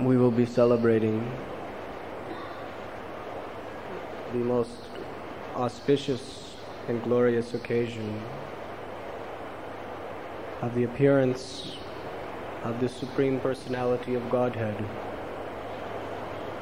we 0.00 0.16
will 0.16 0.30
be 0.30 0.46
celebrating 0.46 1.30
the 4.32 4.38
most 4.38 4.70
auspicious 5.56 6.56
and 6.88 7.02
glorious 7.02 7.54
occasion 7.54 8.22
of 10.62 10.74
the 10.74 10.84
appearance 10.84 11.76
of 12.64 12.80
the 12.80 12.88
Supreme 12.88 13.40
Personality 13.40 14.14
of 14.14 14.28
Godhead, 14.30 14.76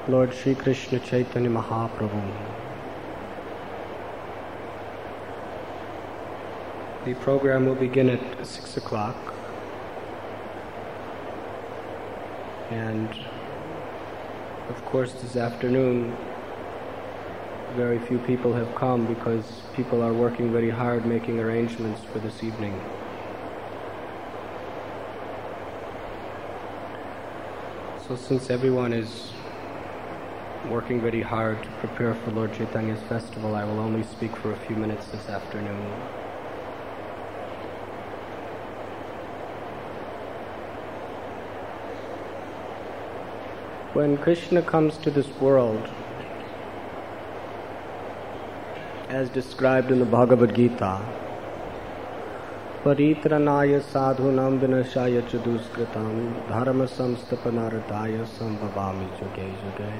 Lord 0.09 0.33
Sri 0.33 0.55
Krishna 0.55 1.01
Chaitanya 1.01 1.51
Mahaprabhu. 1.51 2.33
The 7.05 7.15
program 7.15 7.67
will 7.67 7.75
begin 7.75 8.11
at 8.11 8.47
6 8.47 8.77
o'clock. 8.77 9.38
And 12.79 13.11
of 14.69 14.85
course, 14.85 15.13
this 15.15 15.35
afternoon, 15.35 16.17
very 17.75 17.99
few 17.99 18.19
people 18.21 18.53
have 18.53 18.73
come 18.77 19.05
because 19.07 19.63
people 19.75 20.01
are 20.01 20.13
working 20.13 20.53
very 20.53 20.71
hard 20.71 21.05
making 21.05 21.41
arrangements 21.41 22.01
for 22.13 22.21
this 22.21 22.45
evening. 22.45 22.81
So, 28.07 28.15
since 28.15 28.49
everyone 28.49 28.93
is 28.93 29.33
working 30.71 31.01
very 31.01 31.23
hard 31.23 31.61
to 31.65 31.71
prepare 31.81 32.15
for 32.15 32.31
Lord 32.31 32.53
Chaitanya's 32.55 33.03
festival, 33.09 33.57
I 33.57 33.65
will 33.65 33.81
only 33.81 34.05
speak 34.05 34.37
for 34.37 34.53
a 34.53 34.57
few 34.57 34.77
minutes 34.77 35.07
this 35.09 35.29
afternoon. 35.29 36.18
When 43.95 44.19
Krishna 44.19 44.61
comes 44.61 44.99
to 44.99 45.11
this 45.11 45.29
world, 45.41 45.89
as 49.09 49.31
described 49.31 49.91
in 49.91 49.99
the 49.99 50.05
Bhagavad 50.05 50.55
Gita, 50.55 51.01
Paritranaya 52.85 53.81
sadhunam 53.81 54.61
vinashaya 54.61 55.23
chaduskritam 55.23 56.49
dharma 56.49 56.85
samstapanartaya 56.85 58.27
sambhavami 58.27 59.09
yuge 59.21 59.49
yuge. 59.63 59.91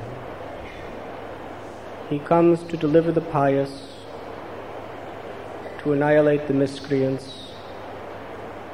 He 2.11 2.19
comes 2.19 2.63
to 2.65 2.77
deliver 2.77 3.11
the 3.11 3.23
pious, 3.23 3.95
to 5.79 5.95
annihilate 5.95 6.47
the 6.47 6.53
miscreants, 6.53 7.53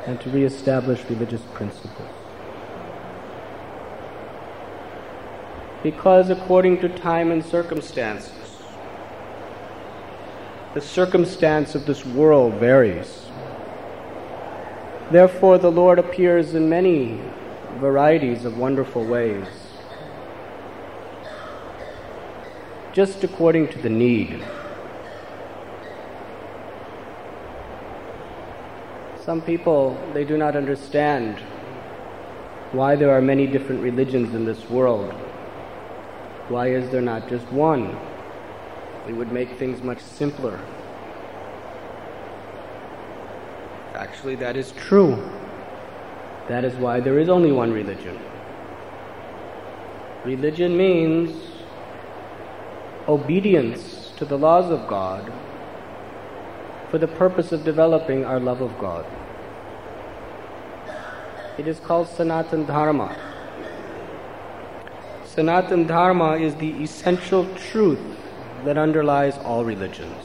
and 0.06 0.20
to 0.20 0.28
re-establish 0.30 1.04
religious 1.08 1.42
principles. 1.54 2.23
Because 5.84 6.30
according 6.30 6.80
to 6.80 6.88
time 6.88 7.30
and 7.30 7.44
circumstances, 7.44 8.32
the 10.72 10.80
circumstance 10.80 11.74
of 11.74 11.84
this 11.84 12.06
world 12.06 12.54
varies. 12.54 13.26
Therefore, 15.12 15.58
the 15.58 15.70
Lord 15.70 15.98
appears 15.98 16.54
in 16.54 16.70
many 16.70 17.20
varieties 17.76 18.46
of 18.46 18.56
wonderful 18.56 19.04
ways, 19.04 19.46
just 22.94 23.22
according 23.22 23.68
to 23.68 23.78
the 23.78 23.90
need. 23.90 24.42
Some 29.22 29.42
people, 29.42 29.98
they 30.14 30.24
do 30.24 30.38
not 30.38 30.56
understand 30.56 31.38
why 32.72 32.96
there 32.96 33.10
are 33.10 33.20
many 33.20 33.46
different 33.46 33.82
religions 33.82 34.34
in 34.34 34.46
this 34.46 34.70
world. 34.70 35.14
Why 36.48 36.68
is 36.68 36.90
there 36.90 37.00
not 37.00 37.28
just 37.28 37.46
one? 37.50 37.96
It 39.08 39.12
would 39.14 39.32
make 39.32 39.58
things 39.58 39.82
much 39.82 40.00
simpler. 40.00 40.60
Actually, 43.94 44.34
that 44.36 44.56
is 44.56 44.72
true. 44.72 45.16
That 46.48 46.64
is 46.64 46.74
why 46.74 47.00
there 47.00 47.18
is 47.18 47.28
only 47.28 47.52
one 47.52 47.72
religion. 47.72 48.18
Religion 50.24 50.76
means 50.76 51.50
obedience 53.08 54.12
to 54.16 54.24
the 54.24 54.36
laws 54.36 54.70
of 54.70 54.88
God 54.88 55.32
for 56.90 56.98
the 56.98 57.08
purpose 57.08 57.52
of 57.52 57.64
developing 57.64 58.24
our 58.24 58.38
love 58.38 58.60
of 58.60 58.78
God. 58.78 59.06
It 61.58 61.66
is 61.66 61.78
called 61.80 62.08
Sanatan 62.08 62.66
Dharma. 62.66 63.33
Sanatan 65.34 65.84
Dharma 65.88 66.36
is 66.36 66.54
the 66.54 66.70
essential 66.80 67.52
truth 67.56 67.98
that 68.64 68.78
underlies 68.78 69.36
all 69.38 69.64
religions. 69.64 70.24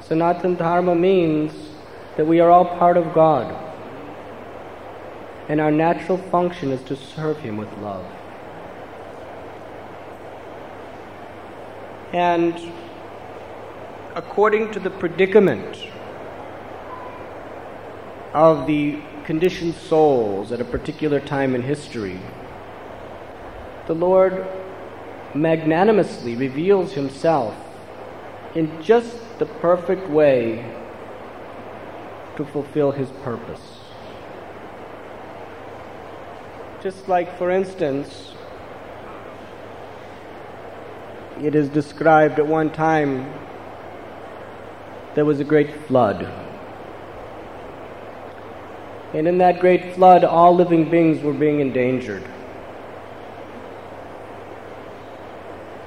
Sanatan 0.00 0.56
Dharma 0.56 0.96
means 0.96 1.52
that 2.16 2.26
we 2.26 2.40
are 2.40 2.50
all 2.50 2.64
part 2.64 2.96
of 2.96 3.14
God, 3.14 3.54
and 5.48 5.60
our 5.60 5.70
natural 5.70 6.18
function 6.18 6.72
is 6.72 6.82
to 6.82 6.96
serve 6.96 7.38
Him 7.38 7.56
with 7.56 7.72
love. 7.78 8.04
And 12.12 12.72
according 14.16 14.72
to 14.72 14.80
the 14.80 14.90
predicament 14.90 15.78
of 18.34 18.66
the 18.66 19.00
conditioned 19.26 19.76
souls 19.76 20.50
at 20.50 20.60
a 20.60 20.64
particular 20.64 21.20
time 21.20 21.54
in 21.54 21.62
history, 21.62 22.18
the 23.90 23.94
Lord 23.96 24.46
magnanimously 25.34 26.36
reveals 26.36 26.92
himself 26.92 27.56
in 28.54 28.80
just 28.80 29.16
the 29.40 29.46
perfect 29.46 30.08
way 30.08 30.64
to 32.36 32.44
fulfill 32.44 32.92
his 32.92 33.10
purpose. 33.24 33.80
Just 36.80 37.08
like, 37.08 37.36
for 37.36 37.50
instance, 37.50 38.32
it 41.42 41.56
is 41.56 41.68
described 41.68 42.38
at 42.38 42.46
one 42.46 42.70
time 42.70 43.28
there 45.16 45.24
was 45.24 45.40
a 45.40 45.44
great 45.44 45.74
flood. 45.88 46.32
And 49.14 49.26
in 49.26 49.38
that 49.38 49.58
great 49.58 49.96
flood, 49.96 50.22
all 50.22 50.54
living 50.54 50.88
beings 50.88 51.24
were 51.24 51.34
being 51.34 51.58
endangered. 51.58 52.22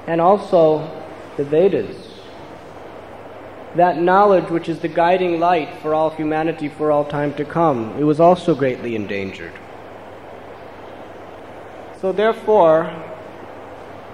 And 0.06 0.20
also 0.20 0.90
the 1.36 1.44
Vedas. 1.44 2.10
That 3.76 4.00
knowledge, 4.00 4.50
which 4.50 4.68
is 4.68 4.78
the 4.78 4.88
guiding 4.88 5.40
light 5.40 5.68
for 5.82 5.94
all 5.94 6.10
humanity 6.10 6.68
for 6.68 6.92
all 6.92 7.04
time 7.04 7.34
to 7.34 7.44
come, 7.44 7.96
it 7.98 8.04
was 8.04 8.20
also 8.20 8.54
greatly 8.54 8.94
endangered. 8.94 9.52
So, 12.00 12.12
therefore, 12.12 12.84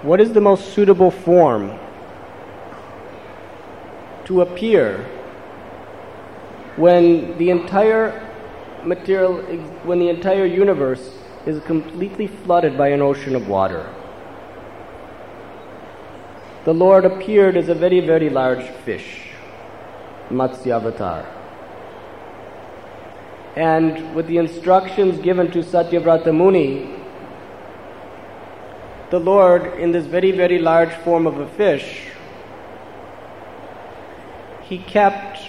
what 0.01 0.19
is 0.19 0.33
the 0.33 0.41
most 0.41 0.73
suitable 0.73 1.11
form 1.11 1.77
to 4.25 4.41
appear 4.41 5.05
when 6.77 7.37
the 7.37 7.49
entire 7.49 8.27
material, 8.83 9.41
when 9.83 9.99
the 9.99 10.09
entire 10.09 10.45
universe 10.45 11.17
is 11.45 11.61
completely 11.63 12.27
flooded 12.27 12.77
by 12.77 12.87
an 12.87 13.01
ocean 13.01 13.35
of 13.35 13.47
water? 13.47 13.93
The 16.63 16.73
Lord 16.73 17.05
appeared 17.05 17.57
as 17.57 17.69
a 17.69 17.73
very, 17.73 18.01
very 18.01 18.29
large 18.29 18.63
fish, 18.85 19.29
Matsyavatar. 20.29 21.25
And 23.55 24.15
with 24.15 24.27
the 24.27 24.37
instructions 24.37 25.19
given 25.19 25.51
to 25.51 25.59
Satyavrata 25.59 26.33
Muni, 26.35 26.97
the 29.09 29.19
Lord, 29.19 29.79
in 29.79 29.91
this 29.91 30.05
very, 30.05 30.31
very 30.31 30.59
large 30.59 30.93
form 31.03 31.25
of 31.25 31.39
a 31.39 31.47
fish, 31.47 32.07
he 34.61 34.77
kept, 34.77 35.39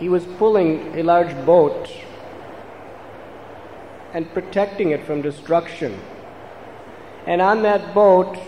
he 0.00 0.08
was 0.08 0.24
pulling 0.38 0.98
a 0.98 1.02
large 1.02 1.32
boat 1.46 1.88
and 4.12 4.32
protecting 4.32 4.90
it 4.90 5.04
from 5.04 5.22
destruction. 5.22 6.00
And 7.26 7.40
on 7.40 7.62
that 7.62 7.94
boat, 7.94 8.38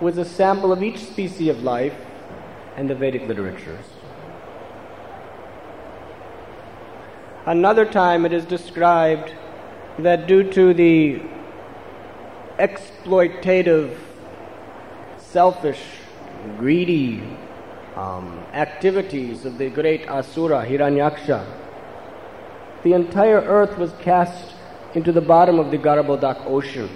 was 0.00 0.18
a 0.18 0.24
sample 0.24 0.72
of 0.72 0.82
each 0.82 0.98
species 0.98 1.48
of 1.48 1.62
life 1.62 1.94
and 2.76 2.88
the 2.88 2.94
Vedic 2.94 3.26
literatures. 3.26 3.84
Another 7.46 7.84
time 7.84 8.24
it 8.24 8.32
is 8.32 8.44
described 8.44 9.34
that 9.98 10.26
due 10.26 10.48
to 10.52 10.74
the 10.74 11.20
exploitative, 12.58 13.96
selfish, 15.16 15.82
greedy 16.58 17.22
um, 17.96 18.38
activities 18.52 19.44
of 19.44 19.58
the 19.58 19.70
great 19.70 20.08
Asura, 20.08 20.64
Hiranyaksha, 20.64 21.44
the 22.84 22.92
entire 22.92 23.40
earth 23.40 23.76
was 23.76 23.92
cast 24.00 24.54
into 24.94 25.10
the 25.10 25.20
bottom 25.20 25.58
of 25.58 25.70
the 25.70 25.78
Garbhodak 25.78 26.46
Ocean. 26.46 26.88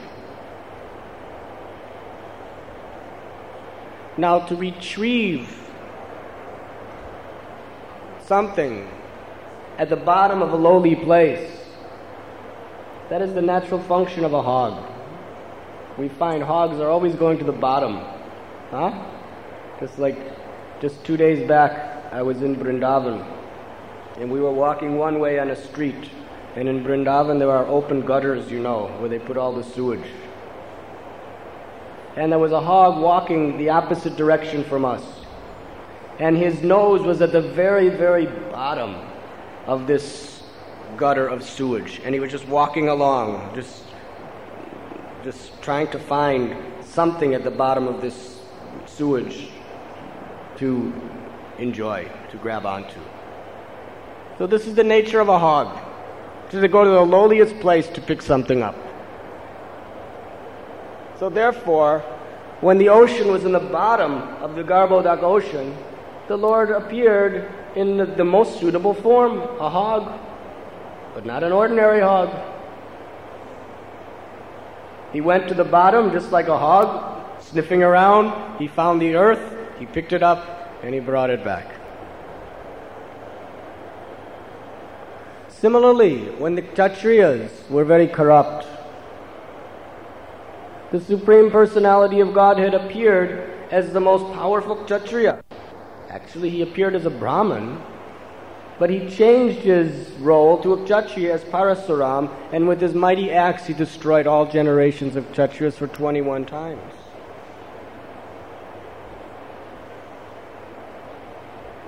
Now, 4.17 4.41
to 4.41 4.56
retrieve 4.56 5.49
something 8.26 8.88
at 9.79 9.88
the 9.88 9.97
bottom 9.97 10.43
of 10.43 10.53
a 10.53 10.56
lowly 10.56 10.94
place, 10.94 11.50
that 13.09 13.23
is 13.23 13.32
the 13.32 13.43
natural 13.43 13.81
function 13.81 14.25
of 14.25 14.35
a 14.35 14.43
hog. 14.43 14.91
We 15.99 16.09
find 16.09 16.43
hogs 16.43 16.79
are 16.79 16.88
always 16.88 17.14
going 17.14 17.38
to 17.38 17.44
the 17.44 17.53
bottom. 17.53 18.00
Huh? 18.70 18.93
Just 19.81 19.99
like 19.99 20.19
just 20.81 21.05
two 21.05 21.17
days 21.17 21.47
back, 21.49 22.12
I 22.12 22.23
was 22.23 22.43
in 22.43 22.56
Brindavan, 22.56 23.25
and 24.19 24.31
we 24.31 24.41
were 24.41 24.53
walking 24.53 24.97
one 24.97 25.20
way 25.20 25.38
on 25.38 25.50
a 25.50 25.56
street, 25.56 26.11
and 26.55 26.69
in 26.69 26.85
Brindavan 26.85 27.38
there 27.38 27.50
are 27.50 27.67
open 27.67 28.03
gutters, 28.03 28.50
you 28.50 28.61
know, 28.61 28.88
where 28.99 29.09
they 29.09 29.19
put 29.19 29.37
all 29.37 29.53
the 29.53 29.64
sewage 29.64 30.06
and 32.17 32.31
there 32.31 32.38
was 32.38 32.53
a 32.53 32.61
hog 32.61 33.00
walking 33.00 33.56
the 33.59 33.70
opposite 33.70 34.17
direction 34.17 34.64
from 34.64 34.85
us. 34.85 35.03
And 36.19 36.37
his 36.37 36.62
nose 36.62 37.03
was 37.03 37.23
at 37.23 37.32
the 37.32 37.41
very, 37.41 37.88
very 37.88 38.26
bottom 38.26 38.97
of 39.67 39.87
this 39.87 40.43
gutter 40.97 41.26
of 41.26 41.43
sewage. 41.43 42.00
And 42.05 42.14
he 42.14 42.20
was 42.20 42.31
just 42.31 42.47
walking 42.47 42.88
along, 42.88 43.55
just, 43.55 43.85
just 45.25 45.61
trying 45.62 45.88
to 45.88 45.99
find 45.99 46.56
something 46.85 47.35
at 47.35 47.44
the 47.44 47.50
bottom 47.50 47.88
of 47.88 48.03
this 48.03 48.41
sewage 48.87 49.49
to 50.56 50.93
enjoy, 51.59 52.11
to 52.31 52.37
grab 52.37 52.67
onto. 52.67 53.00
So, 54.38 54.47
this 54.47 54.67
is 54.67 54.75
the 54.75 54.85
nature 54.85 55.20
of 55.20 55.29
a 55.29 55.38
hog 55.38 55.79
to 56.50 56.69
go 56.69 56.85
to 56.85 56.91
the 56.91 57.00
lowliest 57.00 57.59
place 57.61 57.88
to 57.88 58.00
pick 58.00 58.20
something 58.20 58.62
up. 58.62 58.76
So 61.22 61.28
therefore, 61.28 62.00
when 62.62 62.78
the 62.78 62.88
ocean 62.88 63.28
was 63.28 63.44
in 63.44 63.52
the 63.52 63.60
bottom 63.60 64.14
of 64.42 64.56
the 64.56 64.64
Garbhodak 64.64 65.22
Ocean, 65.22 65.72
the 66.26 66.36
Lord 66.36 66.72
appeared 66.72 67.48
in 67.76 67.96
the, 67.96 68.06
the 68.06 68.24
most 68.24 68.58
suitable 68.58 68.92
form, 68.92 69.38
a 69.38 69.70
hog, 69.70 70.19
but 71.14 71.24
not 71.24 71.44
an 71.44 71.52
ordinary 71.52 72.00
hog. 72.00 72.28
He 75.12 75.20
went 75.20 75.46
to 75.46 75.54
the 75.54 75.62
bottom 75.62 76.10
just 76.10 76.32
like 76.32 76.48
a 76.48 76.58
hog, 76.58 77.40
sniffing 77.40 77.84
around. 77.84 78.58
He 78.58 78.66
found 78.66 79.00
the 79.00 79.14
earth, 79.14 79.56
he 79.78 79.86
picked 79.86 80.12
it 80.12 80.25
up, 80.25 80.44
and 80.82 80.92
he 80.92 80.98
brought 80.98 81.30
it 81.30 81.44
back. 81.44 81.72
Similarly, 85.46 86.30
when 86.40 86.56
the 86.56 86.62
Kshatriyas 86.62 87.70
were 87.70 87.84
very 87.84 88.08
corrupt, 88.08 88.66
the 90.92 91.00
Supreme 91.00 91.50
Personality 91.50 92.20
of 92.20 92.34
Godhead 92.34 92.74
appeared 92.74 93.50
as 93.70 93.94
the 93.94 94.00
most 94.00 94.30
powerful 94.34 94.76
Kshatriya. 94.84 95.42
Actually, 96.10 96.50
he 96.50 96.60
appeared 96.60 96.94
as 96.94 97.06
a 97.06 97.10
Brahman, 97.10 97.80
but 98.78 98.90
he 98.90 99.08
changed 99.08 99.60
his 99.60 100.10
role 100.18 100.62
to 100.62 100.74
a 100.74 100.84
Kshatriya 100.84 101.32
as 101.32 101.44
Parasuram, 101.44 102.30
and 102.52 102.68
with 102.68 102.78
his 102.78 102.92
mighty 102.92 103.30
axe 103.30 103.66
he 103.66 103.72
destroyed 103.72 104.26
all 104.26 104.44
generations 104.44 105.16
of 105.16 105.24
Kshatriyas 105.32 105.74
for 105.74 105.86
21 105.86 106.44
times. 106.44 106.92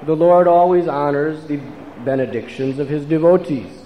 The 0.04 0.16
Lord 0.16 0.48
always 0.48 0.88
honors 0.88 1.46
the 1.46 1.60
benedictions 2.06 2.78
of 2.78 2.88
his 2.88 3.04
devotees. 3.04 3.82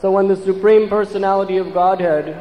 So 0.00 0.12
when 0.12 0.28
the 0.28 0.36
Supreme 0.36 0.88
Personality 0.88 1.56
of 1.56 1.72
Godhead 1.72 2.36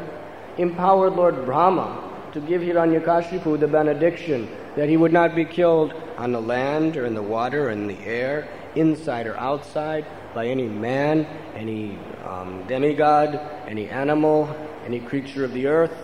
empowered 0.58 1.14
Lord 1.14 1.46
Brahma 1.46 2.30
to 2.34 2.42
give 2.42 2.62
Hiranyakashipu 2.62 3.60
the 3.60 3.68
benediction 3.68 4.50
that 4.76 4.90
he 4.90 4.98
would 4.98 5.14
not 5.14 5.36
be 5.36 5.46
killed 5.46 5.94
on 6.18 6.32
the 6.32 6.42
land 6.42 6.98
or 6.98 7.06
in 7.06 7.14
the 7.14 7.22
water 7.22 7.68
or 7.68 7.72
in 7.72 7.88
the 7.88 8.00
air, 8.00 8.48
inside 8.76 9.28
or 9.28 9.38
outside, 9.38 10.06
by 10.34 10.48
any 10.48 10.68
man, 10.68 11.26
any 11.56 11.98
um, 12.26 12.66
demigod, 12.68 13.40
any 13.68 13.88
animal, 13.90 14.54
any 14.86 15.00
creature 15.00 15.46
of 15.46 15.54
the 15.54 15.68
earth. 15.68 15.96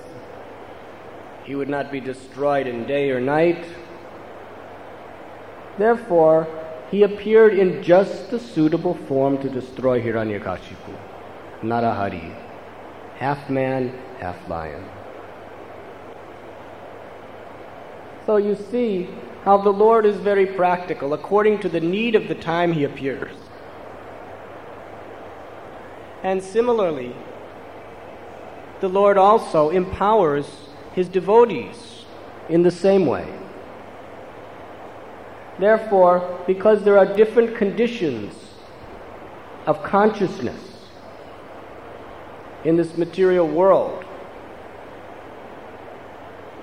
He 1.44 1.56
would 1.56 1.70
not 1.70 1.92
be 1.92 2.00
destroyed 2.00 2.68
in 2.68 2.86
day 2.86 3.10
or 3.10 3.20
night. 3.20 3.66
Therefore, 5.80 6.48
he 6.92 7.04
appeared 7.04 7.54
in 7.54 7.82
just 7.82 8.30
the 8.30 8.40
suitable 8.40 8.96
form 9.08 9.40
to 9.40 9.50
destroy 9.50 10.02
Hiranyakashipu, 10.02 10.96
Narahari, 11.62 12.36
half 13.18 13.50
man, 13.50 13.98
half 14.20 14.48
lion. 14.50 14.84
So 18.26 18.38
you 18.38 18.56
see 18.56 19.10
how 19.44 19.58
the 19.58 19.72
Lord 19.72 20.06
is 20.06 20.18
very 20.18 20.46
practical 20.46 21.14
according 21.14 21.60
to 21.62 21.70
the 21.70 21.80
need 21.80 22.16
of 22.16 22.28
the 22.28 22.36
time 22.36 22.74
he 22.74 22.84
appears. 22.84 23.36
And 26.22 26.44
similarly, 26.44 27.16
the 28.82 28.90
Lord 28.90 29.18
also 29.18 29.70
empowers 29.70 30.70
his 30.94 31.08
devotees 31.08 32.06
in 32.50 32.62
the 32.62 32.72
same 32.72 33.06
way. 33.06 33.28
Therefore, 35.58 36.40
because 36.48 36.84
there 36.84 36.98
are 36.98 37.06
different 37.06 37.56
conditions 37.58 38.34
of 39.66 39.84
consciousness 39.84 40.88
in 42.64 42.76
this 42.76 42.98
material 42.98 43.48
world, 43.48 44.06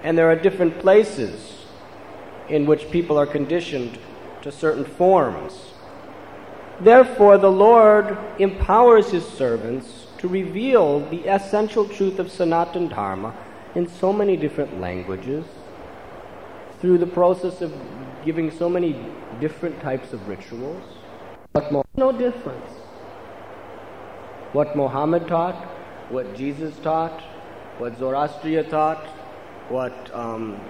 and 0.06 0.16
there 0.16 0.30
are 0.30 0.36
different 0.36 0.78
places 0.78 1.64
in 2.48 2.64
which 2.64 2.92
people 2.92 3.18
are 3.18 3.26
conditioned 3.26 3.98
to 4.40 4.52
certain 4.52 4.84
forms. 4.84 5.72
Therefore, 6.80 7.38
the 7.38 7.50
Lord 7.50 8.16
empowers 8.38 9.10
His 9.10 9.26
servants 9.26 10.06
to 10.18 10.28
reveal 10.28 11.00
the 11.10 11.24
essential 11.26 11.88
truth 11.88 12.20
of 12.20 12.30
Sanatan 12.30 12.86
Dharma 12.86 13.34
in 13.74 13.88
so 13.88 14.12
many 14.12 14.36
different 14.36 14.80
languages 14.80 15.44
through 16.80 16.98
the 16.98 17.06
process 17.08 17.60
of 17.60 17.74
giving 18.24 18.52
so 18.52 18.68
many 18.68 18.94
different 19.40 19.80
types 19.80 20.12
of 20.12 20.28
rituals. 20.28 20.84
But 21.52 21.72
no 21.96 22.12
difference. 22.12 22.70
What 24.52 24.76
Muhammad 24.76 25.26
taught, 25.26 25.64
what 26.10 26.36
Jesus 26.36 26.78
taught, 26.78 27.20
what 27.78 27.98
Zoroaster 27.98 28.62
taught, 28.62 29.04
what 29.68 30.14
um, 30.14 30.60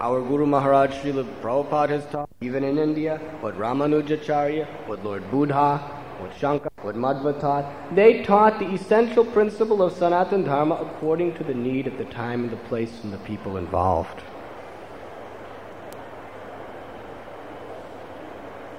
our 0.00 0.20
Guru 0.20 0.44
Maharaj 0.44 0.90
Srila 0.90 1.24
Prabhupada 1.40 1.90
has 1.90 2.06
taught, 2.06 2.28
even 2.40 2.64
in 2.64 2.78
India, 2.78 3.18
what 3.40 3.56
Ramanujacharya, 3.56 4.66
what 4.88 5.04
Lord 5.04 5.28
Buddha, 5.30 5.78
what 6.18 6.36
Shankar, 6.36 6.70
what 6.82 6.96
Madhva 6.96 7.40
taught. 7.40 7.94
They 7.94 8.22
taught 8.22 8.58
the 8.58 8.70
essential 8.72 9.24
principle 9.24 9.82
of 9.82 9.92
Sanatan 9.92 10.44
Dharma 10.44 10.74
according 10.74 11.34
to 11.36 11.44
the 11.44 11.54
need 11.54 11.86
at 11.86 11.96
the 11.96 12.04
time 12.06 12.42
and 12.42 12.50
the 12.50 12.62
place 12.68 13.02
and 13.04 13.12
the 13.12 13.18
people 13.18 13.56
involved. 13.56 14.22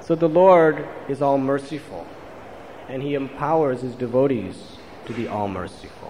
So 0.01 0.13
the 0.13 0.30
Lord 0.30 0.88
is 1.10 1.22
all 1.22 1.39
merciful, 1.39 2.06
and 2.88 3.01
He 3.01 3.15
empowers 3.15 3.82
His 3.82 3.96
devotees 3.96 4.77
to 5.06 5.13
be 5.13 5.27
all 5.27 5.48
merciful 5.48 6.04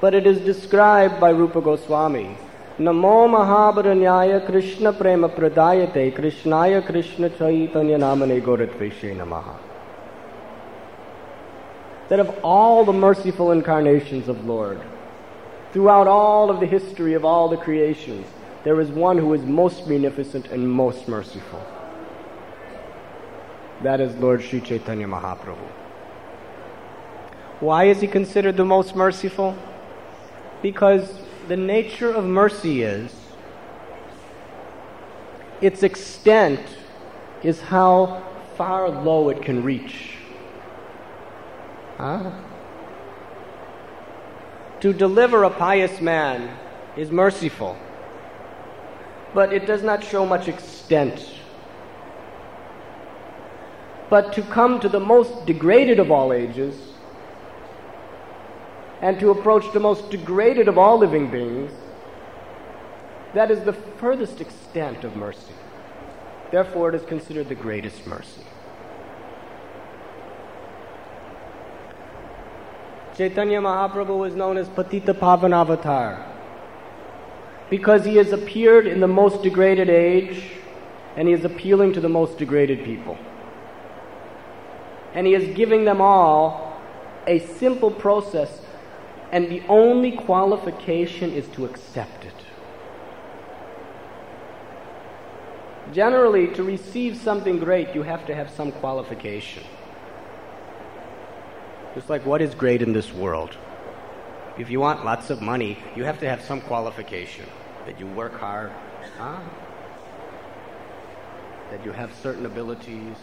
but 0.00 0.14
it 0.14 0.26
is 0.26 0.40
described 0.40 1.20
by 1.20 1.30
Rupa 1.30 1.60
Goswami. 1.60 2.36
Namo 2.78 3.28
Mahavadanyaya 3.28 4.44
Krishna 4.46 4.92
Prema 4.92 5.28
Pradayate 5.28 6.12
Krishnaya 6.12 6.84
Krishna 6.84 7.30
Chaitanya 7.30 7.98
Namane 7.98 8.42
Gauratvishe 8.42 9.16
Namaha. 9.16 9.56
That 12.08 12.20
of 12.20 12.36
all 12.42 12.84
the 12.84 12.92
merciful 12.92 13.52
incarnations 13.52 14.28
of 14.28 14.44
Lord, 14.44 14.80
throughout 15.72 16.08
all 16.08 16.50
of 16.50 16.60
the 16.60 16.66
history 16.66 17.14
of 17.14 17.24
all 17.24 17.48
the 17.48 17.56
creations, 17.56 18.26
there 18.64 18.80
is 18.80 18.90
one 18.90 19.18
who 19.18 19.32
is 19.34 19.42
most 19.42 19.86
munificent 19.86 20.46
and 20.48 20.68
most 20.68 21.06
merciful. 21.06 21.64
That 23.82 24.00
is 24.00 24.14
Lord 24.16 24.42
Sri 24.42 24.60
Chaitanya 24.60 25.06
Mahaprabhu. 25.06 25.68
Why 27.60 27.84
is 27.84 28.00
he 28.00 28.08
considered 28.08 28.56
the 28.56 28.64
most 28.64 28.96
merciful? 28.96 29.56
Because 30.64 31.12
the 31.46 31.56
nature 31.58 32.10
of 32.10 32.24
mercy 32.24 32.80
is 32.80 33.14
its 35.60 35.82
extent 35.82 36.58
is 37.42 37.60
how 37.60 38.22
far 38.56 38.88
low 38.88 39.28
it 39.28 39.42
can 39.42 39.62
reach. 39.62 40.16
Huh? 41.98 42.30
To 44.80 44.94
deliver 44.94 45.44
a 45.44 45.50
pious 45.50 46.00
man 46.00 46.56
is 46.96 47.10
merciful, 47.10 47.76
but 49.34 49.52
it 49.52 49.66
does 49.66 49.82
not 49.82 50.02
show 50.02 50.24
much 50.24 50.48
extent. 50.48 51.28
but 54.08 54.32
to 54.32 54.42
come 54.42 54.78
to 54.78 54.88
the 54.88 55.00
most 55.00 55.44
degraded 55.46 55.98
of 55.98 56.10
all 56.10 56.32
ages 56.32 56.93
and 59.04 59.20
to 59.20 59.30
approach 59.30 59.70
the 59.74 59.78
most 59.78 60.10
degraded 60.10 60.66
of 60.66 60.78
all 60.78 60.96
living 60.98 61.30
beings, 61.30 61.70
that 63.34 63.50
is 63.50 63.60
the 63.64 63.74
furthest 63.74 64.40
extent 64.40 65.04
of 65.04 65.14
mercy. 65.14 65.52
Therefore, 66.50 66.88
it 66.88 66.94
is 66.94 67.02
considered 67.02 67.50
the 67.50 67.54
greatest 67.54 68.06
mercy. 68.06 68.40
Chaitanya 73.14 73.60
Mahaprabhu 73.60 74.26
is 74.26 74.34
known 74.34 74.56
as 74.56 74.68
Patita 74.70 75.12
Pavan 75.12 75.54
Avatar 75.54 76.26
because 77.68 78.06
he 78.06 78.16
has 78.16 78.32
appeared 78.32 78.86
in 78.86 79.00
the 79.00 79.06
most 79.06 79.42
degraded 79.42 79.90
age 79.90 80.50
and 81.14 81.28
he 81.28 81.34
is 81.34 81.44
appealing 81.44 81.92
to 81.92 82.00
the 82.00 82.08
most 82.08 82.38
degraded 82.38 82.82
people. 82.84 83.18
And 85.12 85.26
he 85.26 85.34
is 85.34 85.54
giving 85.54 85.84
them 85.84 86.00
all 86.00 86.80
a 87.26 87.40
simple 87.40 87.90
process, 87.90 88.60
and 89.34 89.50
the 89.50 89.60
only 89.68 90.12
qualification 90.12 91.32
is 91.32 91.48
to 91.48 91.64
accept 91.64 92.24
it. 92.24 92.32
Generally, 95.92 96.54
to 96.54 96.62
receive 96.62 97.16
something 97.16 97.58
great, 97.58 97.92
you 97.96 98.04
have 98.04 98.24
to 98.26 98.34
have 98.34 98.48
some 98.48 98.70
qualification. 98.70 99.64
Just 101.96 102.08
like 102.08 102.24
what 102.24 102.42
is 102.42 102.54
great 102.54 102.80
in 102.80 102.92
this 102.92 103.12
world? 103.12 103.56
If 104.56 104.70
you 104.70 104.78
want 104.78 105.04
lots 105.04 105.30
of 105.30 105.42
money, 105.42 105.78
you 105.96 106.04
have 106.04 106.20
to 106.20 106.28
have 106.28 106.40
some 106.40 106.60
qualification 106.60 107.46
that 107.86 107.98
you 107.98 108.06
work 108.06 108.34
hard, 108.34 108.70
huh? 109.18 109.40
that 111.72 111.84
you 111.84 111.90
have 111.90 112.14
certain 112.22 112.46
abilities, 112.46 113.16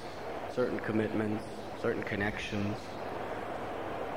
certain 0.54 0.80
commitments, 0.80 1.46
certain 1.82 2.04
connections. 2.04 2.76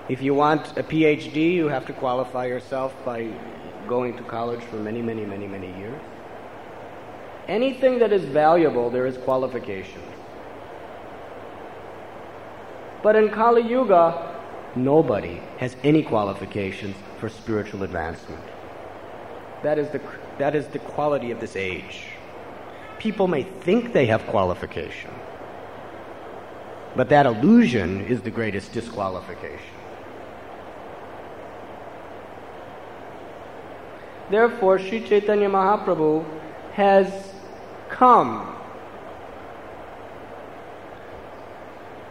If 0.06 0.20
you 0.20 0.34
want 0.34 0.76
a 0.76 0.82
PhD, 0.82 1.54
you 1.54 1.68
have 1.68 1.87
to 1.87 1.94
qualify 1.94 2.44
yourself 2.44 2.94
by 3.06 3.32
going 3.88 4.14
to 4.18 4.23
college 4.25 4.62
for 4.64 4.76
many, 4.76 5.00
many, 5.00 5.25
many, 5.25 5.46
many 5.46 5.68
years. 5.78 6.00
Anything 7.49 7.99
that 8.00 8.12
is 8.12 8.23
valuable, 8.25 8.90
there 8.90 9.06
is 9.06 9.16
qualification. 9.16 10.02
But 13.02 13.16
in 13.16 13.30
Kali 13.30 13.62
Yuga, 13.62 14.40
nobody 14.76 15.40
has 15.58 15.75
any 15.82 16.02
qualifications 16.02 16.96
for 17.18 17.30
spiritual 17.30 17.82
advancement. 17.82 18.42
That 19.62 19.78
is 19.78 19.88
the, 19.88 20.02
that 20.38 20.54
is 20.54 20.66
the 20.66 20.80
quality 20.80 21.30
of 21.30 21.40
this 21.40 21.56
age. 21.56 22.04
People 22.99 23.26
may 23.26 23.42
think 23.42 23.94
they 23.94 24.06
have 24.06 24.26
qualification, 24.26 25.11
but 26.94 27.08
that 27.08 27.25
illusion 27.25 28.02
is 28.02 28.20
the 28.20 28.30
greatest 28.30 28.73
disqualification. 28.73 29.83
Therefore, 34.31 34.78
Sri 34.78 35.00
Chaitanya 35.00 35.49
Mahaprabhu 35.49 36.25
has 36.73 37.33
come 37.88 38.54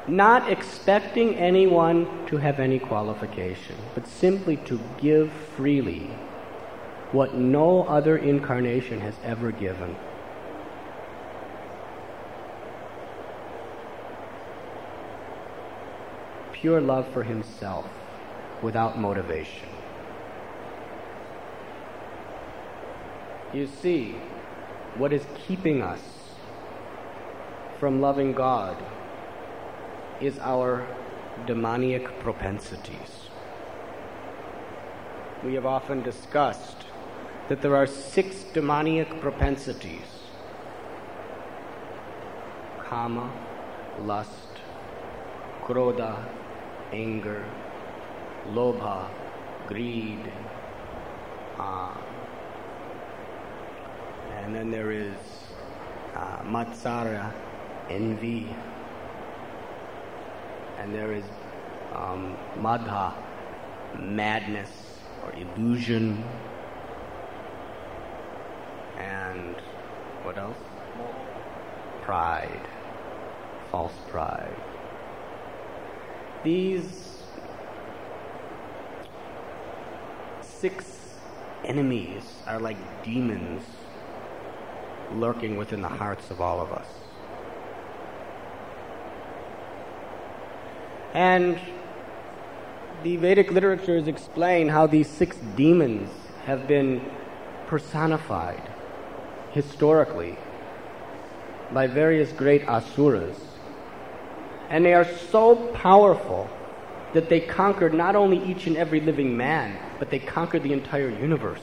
not 0.08 0.51
expecting 0.51 1.36
anyone 1.36 2.25
to 2.27 2.38
have 2.38 2.60
any 2.60 2.77
qualification, 2.77 3.75
but 3.93 4.05
simply 4.05 4.58
to 4.58 4.79
give 4.98 5.32
freely 5.32 6.10
what 7.12 7.36
no 7.36 7.84
other 7.84 8.17
incarnation 8.17 9.00
has 9.00 9.15
ever 9.24 9.51
given. 9.51 9.96
Pure 16.51 16.82
love 16.82 17.08
for 17.13 17.24
himself 17.24 17.86
without 18.62 18.98
motivation. 18.98 19.70
You 23.53 23.67
see, 23.67 24.15
what 24.98 25.13
is 25.13 25.25
keeping 25.36 25.83
us 25.83 26.01
from 27.79 28.01
loving 28.01 28.33
God 28.33 28.75
is 30.19 30.39
our 30.39 30.88
demoniac 31.45 32.19
propensities. 32.19 33.29
We 35.43 35.53
have 35.53 35.67
often 35.67 36.01
discussed 36.01 36.88
that 37.50 37.62
there 37.62 37.75
are 37.75 37.86
six 37.86 38.43
demoniac 38.53 39.19
propensities 39.19 40.24
kama, 42.93 43.31
lust, 44.01 44.62
krodha, 45.63 46.25
anger, 46.91 47.43
lobha, 48.50 49.10
greed, 49.67 50.31
uh, 51.57 51.93
and 54.43 54.53
then 54.53 54.69
there 54.69 54.91
is 54.91 55.15
uh, 56.15 56.39
matsara, 56.43 57.31
envy, 57.89 58.53
and 60.79 60.93
there 60.93 61.13
is 61.13 61.23
um, 61.95 62.38
madha, 62.57 63.13
madness 63.97 64.69
or 65.23 65.31
illusion, 65.33 66.21
and 68.97 69.55
what 70.23 70.38
else? 70.38 70.57
Pride, 72.01 72.67
false 73.71 73.93
pride. 74.09 74.62
These 76.43 77.21
six 80.41 81.15
enemies 81.63 82.23
are 82.45 82.59
like 82.59 82.77
demons 83.03 83.63
lurking 85.15 85.58
within 85.58 85.82
the 85.82 85.88
hearts 85.88 86.29
of 86.32 86.41
all 86.41 86.62
of 86.62 86.72
us. 86.72 86.88
And 91.13 91.60
the 93.03 93.17
Vedic 93.17 93.51
literatures 93.51 94.08
explain 94.08 94.70
how 94.70 94.88
these 94.88 95.08
six 95.08 95.38
demons 95.55 96.10
have 96.46 96.67
been 96.67 97.01
personified 97.67 98.62
historically 99.51 100.38
by 101.72 101.88
various 101.88 102.32
great 102.32 102.63
asuras. 102.67 103.38
And 104.70 104.84
they 104.84 104.93
are 104.93 105.05
so 105.05 105.55
powerful 105.74 106.50
that 107.13 107.29
they 107.29 107.39
conquered 107.39 107.93
not 107.93 108.15
only 108.15 108.43
each 108.50 108.65
and 108.65 108.75
every 108.75 109.00
living 109.00 109.38
man, 109.38 109.77
but 110.00 110.10
they 110.10 110.20
conquered 110.20 110.63
the 110.63 110.74
entire 110.74 111.10
universe 111.10 111.62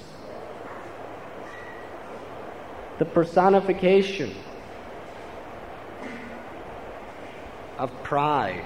the 3.01 3.07
personification 3.07 4.31
of 7.79 7.91
pride 8.03 8.63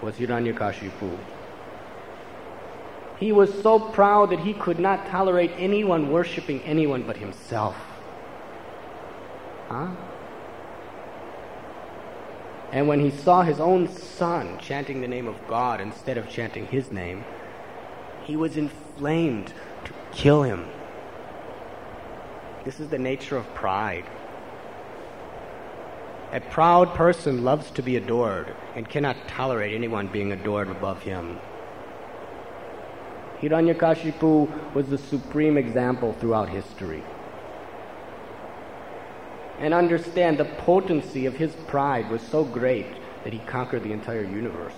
was 0.00 0.14
Hiranyakashipu. 0.14 1.18
He 3.18 3.32
was 3.32 3.52
so 3.60 3.80
proud 3.80 4.30
that 4.30 4.38
he 4.38 4.54
could 4.54 4.78
not 4.78 5.08
tolerate 5.08 5.50
anyone 5.58 6.12
worshiping 6.12 6.62
anyone 6.62 7.02
but 7.02 7.16
himself. 7.16 7.74
Huh? 9.66 9.88
And 12.70 12.86
when 12.86 13.00
he 13.00 13.10
saw 13.10 13.42
his 13.42 13.58
own 13.58 13.88
son 13.88 14.58
chanting 14.60 15.00
the 15.00 15.08
name 15.08 15.26
of 15.26 15.34
God 15.48 15.80
instead 15.80 16.18
of 16.18 16.30
chanting 16.30 16.68
his 16.68 16.92
name, 16.92 17.24
he 18.22 18.36
was 18.36 18.56
inflamed 18.56 19.52
to 19.86 19.92
kill 20.12 20.44
him. 20.44 20.68
This 22.68 22.80
is 22.80 22.90
the 22.90 22.98
nature 22.98 23.38
of 23.38 23.54
pride. 23.54 24.04
A 26.34 26.40
proud 26.50 26.92
person 26.92 27.42
loves 27.42 27.70
to 27.70 27.82
be 27.82 27.96
adored 27.96 28.54
and 28.74 28.86
cannot 28.86 29.16
tolerate 29.26 29.72
anyone 29.72 30.08
being 30.08 30.32
adored 30.32 30.68
above 30.68 31.02
him. 31.02 31.38
Hiranyakashipu 33.40 34.74
was 34.74 34.86
the 34.88 34.98
supreme 34.98 35.56
example 35.56 36.12
throughout 36.20 36.50
history. 36.50 37.02
And 39.58 39.72
understand 39.72 40.36
the 40.36 40.44
potency 40.44 41.24
of 41.24 41.36
his 41.36 41.56
pride 41.68 42.10
was 42.10 42.20
so 42.20 42.44
great 42.44 42.98
that 43.24 43.32
he 43.32 43.38
conquered 43.38 43.82
the 43.82 43.92
entire 43.92 44.24
universe. 44.24 44.76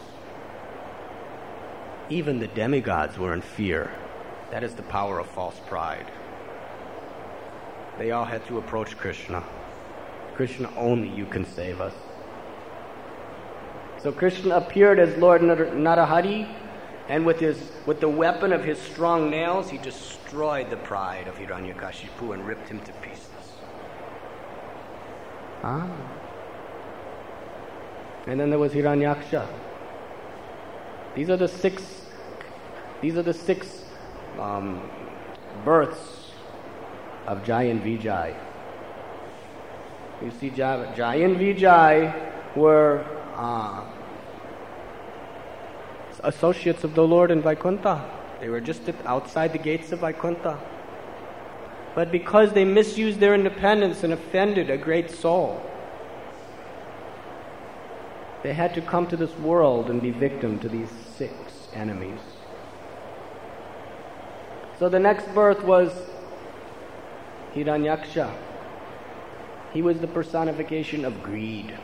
Even 2.09 2.39
the 2.39 2.47
demigods 2.47 3.19
were 3.19 3.35
in 3.35 3.43
fear. 3.43 3.91
That 4.53 4.63
is 4.63 4.77
the 4.77 4.85
power 4.85 5.19
of 5.19 5.27
false 5.27 5.59
pride 5.67 6.07
they 8.01 8.13
all 8.13 8.25
had 8.25 8.43
to 8.47 8.57
approach 8.57 8.97
Krishna. 8.97 9.45
Krishna, 10.35 10.71
only 10.75 11.11
you 11.11 11.27
can 11.27 11.45
save 11.45 11.83
us. 11.83 11.93
So 14.03 14.11
Krishna 14.11 14.57
appeared 14.57 14.99
as 14.99 15.19
Lord 15.19 15.43
Narahari, 15.43 16.51
and 17.11 17.27
with, 17.27 17.39
his, 17.39 17.73
with 17.85 18.01
the 18.01 18.09
weapon 18.09 18.55
of 18.55 18.65
his 18.65 18.79
strong 18.79 19.29
nails, 19.29 19.69
he 19.69 19.77
destroyed 19.77 20.71
the 20.71 20.79
pride 20.79 21.29
of 21.29 21.35
Hiranyakashipu 21.35 22.33
and 22.33 22.47
ripped 22.47 22.71
him 22.71 22.81
to 22.81 22.93
pieces. 23.03 23.29
Ah. 25.63 25.87
And 28.27 28.41
then 28.41 28.49
there 28.49 28.59
was 28.59 28.73
Hiranyaksha. 28.73 29.47
These 31.15 31.29
are 31.29 31.37
the 31.37 31.49
six. 31.49 32.07
These 33.03 33.19
are 33.19 33.23
the 33.23 33.35
six 33.35 33.85
um, 34.39 34.89
births 35.67 36.20
of 37.31 37.45
Jai 37.45 37.63
and 37.63 37.81
Vijay. 37.81 38.35
You 40.21 40.33
see, 40.33 40.49
and 40.49 41.37
Vijay 41.37 42.57
were 42.57 43.05
uh, 43.37 43.85
associates 46.25 46.83
of 46.83 46.97
the 46.97 47.07
Lord 47.07 47.31
in 47.31 47.41
Vaikuntha. 47.41 48.05
They 48.41 48.49
were 48.49 48.61
just 48.61 48.83
outside 49.07 49.53
the 49.53 49.59
gates 49.59 49.93
of 49.93 50.01
Vaikuntha. 50.01 50.59
But 51.95 52.11
because 52.11 52.53
they 52.53 52.65
misused 52.65 53.21
their 53.21 53.35
independence 53.35 54.03
and 54.03 54.13
offended 54.13 54.69
a 54.69 54.77
great 54.77 55.09
soul, 55.09 55.63
they 58.43 58.55
had 58.55 58.75
to 58.75 58.81
come 58.81 59.07
to 59.07 59.17
this 59.17 59.37
world 59.37 59.89
and 59.89 60.03
be 60.03 60.11
victim 60.11 60.59
to 60.59 60.69
these 60.69 60.91
six 61.17 61.33
enemies. 61.75 62.21
So 64.81 64.89
the 64.89 64.99
next 64.99 65.33
birth 65.33 65.63
was 65.63 65.93
Hiranyaksha. 67.55 68.33
He 69.73 69.83
was 69.83 69.99
the 70.01 70.07
personification 70.07 71.05
of 71.05 71.23
greed. 71.23 71.77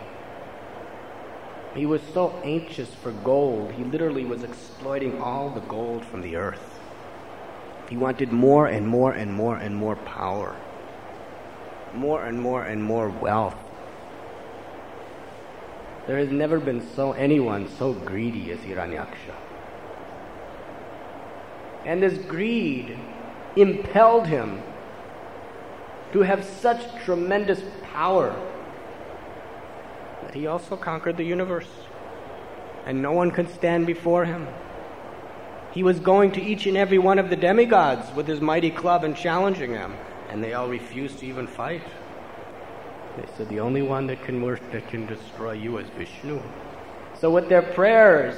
He 1.75 1.87
was 1.87 2.01
so 2.15 2.41
anxious 2.43 2.95
for 2.95 3.13
gold, 3.13 3.73
he 3.73 3.85
literally 3.85 4.25
was 4.25 4.43
exploiting 4.43 5.21
all 5.21 5.51
the 5.51 5.61
gold 5.61 6.05
from 6.05 6.23
the 6.23 6.37
earth. 6.37 6.81
He 7.91 7.97
wanted 7.97 8.33
more 8.33 8.67
and 8.67 8.89
more 8.89 9.13
and 9.13 9.33
more 9.33 9.57
and 9.57 9.77
more 9.77 9.97
power, 9.97 10.57
more 11.95 12.25
and 12.25 12.41
more 12.41 12.65
and 12.65 12.83
more 12.83 13.11
wealth. 13.11 13.57
There 16.07 16.19
has 16.19 16.31
never 16.31 16.61
been 16.61 16.87
so 16.95 17.13
anyone 17.13 17.69
so 17.79 17.93
greedy 17.93 18.53
as 18.53 18.61
Hiranyaksha. 18.61 19.35
And 21.85 22.03
this 22.03 22.19
greed 22.27 22.99
impelled 23.57 24.27
him 24.27 24.63
to 26.17 26.23
have 26.23 26.43
such 26.43 26.81
tremendous 27.05 27.61
power 27.93 28.35
that 30.23 30.35
he 30.35 30.47
also 30.47 30.75
conquered 30.75 31.19
the 31.19 31.25
universe. 31.25 31.69
And 32.87 33.03
no 33.03 33.13
one 33.13 33.31
could 33.31 33.51
stand 33.51 33.87
before 33.87 34.25
him. 34.25 34.49
He 35.73 35.83
was 35.83 36.01
going 36.01 36.33
to 36.33 36.41
each 36.41 36.67
and 36.67 36.75
every 36.75 36.97
one 36.97 37.19
of 37.19 37.29
the 37.29 37.37
demigods 37.37 38.11
with 38.17 38.27
his 38.27 38.41
mighty 38.41 38.71
club 38.71 39.05
and 39.05 39.15
challenging 39.15 39.73
them, 39.73 39.95
and 40.31 40.43
they 40.43 40.55
all 40.55 40.69
refused 40.69 41.19
to 41.19 41.27
even 41.27 41.47
fight. 41.47 41.83
They 43.19 43.27
said, 43.37 43.51
The 43.51 43.61
only 43.61 43.83
one 43.83 44.07
that 44.07 44.25
can, 44.25 44.41
work, 44.41 44.63
that 44.73 44.89
can 44.89 45.05
destroy 45.05 45.53
you 45.53 45.77
is 45.77 45.89
Vishnu. 45.99 46.41
So, 47.21 47.31
with 47.31 47.51
their 47.51 47.61
prayers, 47.61 48.37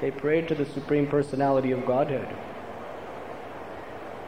they 0.00 0.10
prayed 0.10 0.48
to 0.48 0.54
the 0.54 0.64
Supreme 0.64 1.06
Personality 1.06 1.72
of 1.72 1.84
Godhead. 1.84 2.34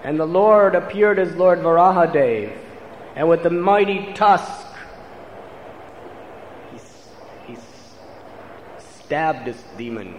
And 0.05 0.21
the 0.21 0.27
Lord 0.27 0.75
appeared 0.75 1.19
as 1.19 1.35
Lord 1.35 1.61
Varahadev, 1.61 2.55
and 3.17 3.27
with 3.27 3.43
the 3.43 3.49
mighty 3.49 4.13
tusk, 4.13 4.67
he, 6.71 7.53
he 7.55 7.59
stabbed 9.01 9.47
this 9.47 9.65
demon, 9.79 10.15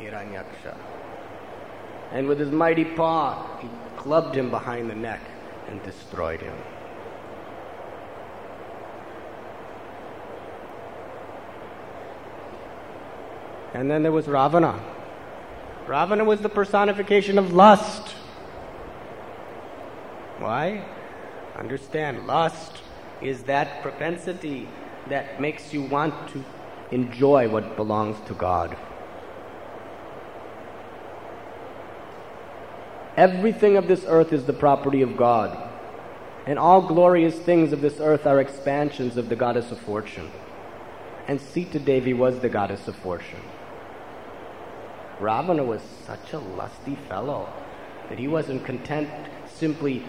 Hiranyaksha. 0.00 0.76
And 2.10 2.26
with 2.26 2.40
his 2.40 2.50
mighty 2.50 2.84
paw, 2.84 3.58
he 3.60 3.68
clubbed 3.96 4.34
him 4.34 4.50
behind 4.50 4.90
the 4.90 4.94
neck 4.96 5.20
and 5.68 5.80
destroyed 5.84 6.40
him. 6.40 6.56
And 13.72 13.88
then 13.88 14.02
there 14.02 14.12
was 14.12 14.26
Ravana. 14.26 14.82
Ravana 15.86 16.24
was 16.24 16.40
the 16.40 16.48
personification 16.48 17.38
of 17.38 17.52
lust. 17.52 18.16
Why? 20.42 20.84
Understand, 21.56 22.26
lust 22.26 22.82
is 23.20 23.44
that 23.44 23.80
propensity 23.80 24.68
that 25.08 25.40
makes 25.40 25.72
you 25.72 25.82
want 25.82 26.14
to 26.30 26.44
enjoy 26.90 27.48
what 27.48 27.76
belongs 27.76 28.16
to 28.26 28.34
God. 28.34 28.76
Everything 33.16 33.76
of 33.76 33.86
this 33.86 34.04
earth 34.08 34.32
is 34.32 34.44
the 34.44 34.52
property 34.52 35.00
of 35.00 35.16
God, 35.16 35.56
and 36.44 36.58
all 36.58 36.82
glorious 36.82 37.38
things 37.38 37.72
of 37.72 37.80
this 37.80 38.00
earth 38.00 38.26
are 38.26 38.40
expansions 38.40 39.16
of 39.16 39.28
the 39.28 39.36
goddess 39.36 39.70
of 39.70 39.78
fortune. 39.78 40.32
And 41.28 41.40
Sita 41.40 41.78
Devi 41.78 42.14
was 42.14 42.40
the 42.40 42.48
goddess 42.48 42.88
of 42.88 42.96
fortune. 42.96 43.42
Ravana 45.20 45.62
was 45.62 45.82
such 46.04 46.32
a 46.32 46.38
lusty 46.38 46.96
fellow 47.08 47.48
that 48.08 48.18
he 48.18 48.26
wasn't 48.26 48.64
content 48.64 49.08
simply 49.46 50.02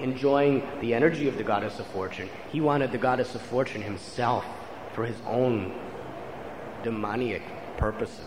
enjoying 0.00 0.62
the 0.80 0.94
energy 0.94 1.28
of 1.28 1.36
the 1.36 1.44
goddess 1.44 1.78
of 1.78 1.86
fortune. 1.88 2.28
He 2.50 2.60
wanted 2.60 2.92
the 2.92 2.98
goddess 2.98 3.34
of 3.34 3.42
fortune 3.42 3.82
himself 3.82 4.44
for 4.92 5.04
his 5.04 5.16
own 5.26 5.72
demoniac 6.82 7.42
purposes. 7.76 8.24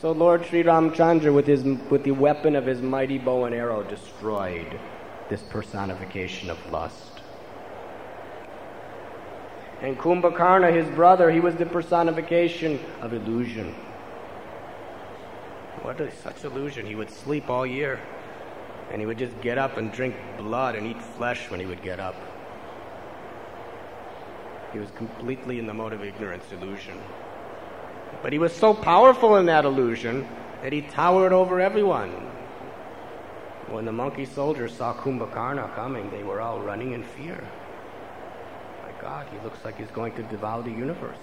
So 0.00 0.12
Lord 0.12 0.46
Sri 0.46 0.62
Ramchandra, 0.62 1.32
with, 1.32 1.46
his, 1.46 1.62
with 1.62 2.04
the 2.04 2.12
weapon 2.12 2.56
of 2.56 2.64
his 2.64 2.80
mighty 2.80 3.18
bow 3.18 3.44
and 3.44 3.54
arrow, 3.54 3.82
destroyed 3.82 4.78
this 5.28 5.42
personification 5.42 6.48
of 6.48 6.58
lust. 6.72 7.20
And 9.82 9.98
Kumbhakarna, 9.98 10.72
his 10.72 10.88
brother, 10.94 11.30
he 11.30 11.40
was 11.40 11.54
the 11.56 11.66
personification 11.66 12.80
of 13.00 13.12
illusion. 13.12 13.74
What 15.82 15.98
is 16.00 16.12
such 16.22 16.44
illusion? 16.44 16.84
He 16.84 16.94
would 16.94 17.10
sleep 17.10 17.48
all 17.48 17.66
year, 17.66 17.98
and 18.90 19.00
he 19.00 19.06
would 19.06 19.18
just 19.18 19.40
get 19.40 19.56
up 19.56 19.78
and 19.78 19.90
drink 19.90 20.14
blood 20.36 20.74
and 20.74 20.86
eat 20.86 21.00
flesh 21.00 21.50
when 21.50 21.58
he 21.58 21.66
would 21.66 21.82
get 21.82 21.98
up. 21.98 22.14
He 24.72 24.78
was 24.78 24.90
completely 24.92 25.58
in 25.58 25.66
the 25.66 25.74
mode 25.74 25.92
of 25.92 26.04
ignorance, 26.04 26.44
illusion. 26.52 27.00
But 28.22 28.32
he 28.32 28.38
was 28.38 28.54
so 28.54 28.74
powerful 28.74 29.36
in 29.36 29.46
that 29.46 29.64
illusion 29.64 30.28
that 30.62 30.72
he 30.72 30.82
towered 30.82 31.32
over 31.32 31.60
everyone. 31.60 32.10
When 33.68 33.84
the 33.84 33.92
monkey 33.92 34.26
soldiers 34.26 34.76
saw 34.76 34.92
Kumbhakarna 34.92 35.74
coming, 35.74 36.10
they 36.10 36.22
were 36.22 36.40
all 36.40 36.60
running 36.60 36.92
in 36.92 37.02
fear. 37.02 37.40
My 38.82 38.92
God, 39.00 39.26
he 39.32 39.38
looks 39.44 39.64
like 39.64 39.78
he's 39.78 39.90
going 39.92 40.14
to 40.16 40.22
devour 40.24 40.62
the 40.62 40.70
universe. 40.70 41.16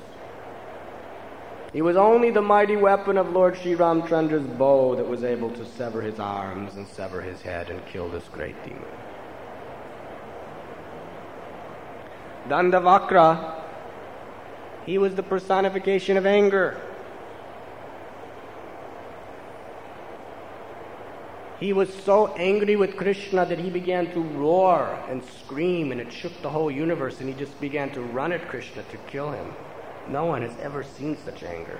He 1.73 1.81
was 1.81 1.97
only 1.97 2.31
the 2.31 2.41
mighty 2.41 2.77
weapon 2.77 3.17
of 3.17 3.29
Lord 3.29 3.57
Sri 3.57 3.75
Ramchandra's 3.75 4.47
bow 4.47 4.95
that 4.95 5.07
was 5.07 5.23
able 5.23 5.51
to 5.51 5.65
sever 5.65 6.01
his 6.01 6.19
arms 6.19 6.75
and 6.75 6.87
sever 6.87 7.21
his 7.21 7.41
head 7.41 7.69
and 7.69 7.85
kill 7.85 8.09
this 8.09 8.27
great 8.29 8.55
demon. 8.63 8.85
Dantavakra, 12.47 13.61
he 14.85 14.97
was 14.97 15.15
the 15.15 15.23
personification 15.23 16.15
of 16.15 16.25
anger. 16.25 16.79
He 21.59 21.73
was 21.73 21.93
so 21.93 22.27
angry 22.35 22.75
with 22.75 22.95
Krishna 22.95 23.45
that 23.45 23.59
he 23.59 23.69
began 23.69 24.11
to 24.13 24.21
roar 24.21 24.97
and 25.09 25.23
scream, 25.23 25.91
and 25.91 25.99
it 25.99 26.13
shook 26.13 26.41
the 26.41 26.49
whole 26.49 26.71
universe, 26.71 27.19
and 27.19 27.27
he 27.27 27.35
just 27.35 27.59
began 27.59 27.89
to 27.91 28.01
run 28.01 28.31
at 28.31 28.47
Krishna 28.47 28.83
to 28.83 28.97
kill 29.09 29.31
him. 29.31 29.53
No 30.09 30.25
one 30.25 30.41
has 30.41 30.53
ever 30.61 30.83
seen 30.83 31.17
such 31.25 31.43
anger. 31.43 31.79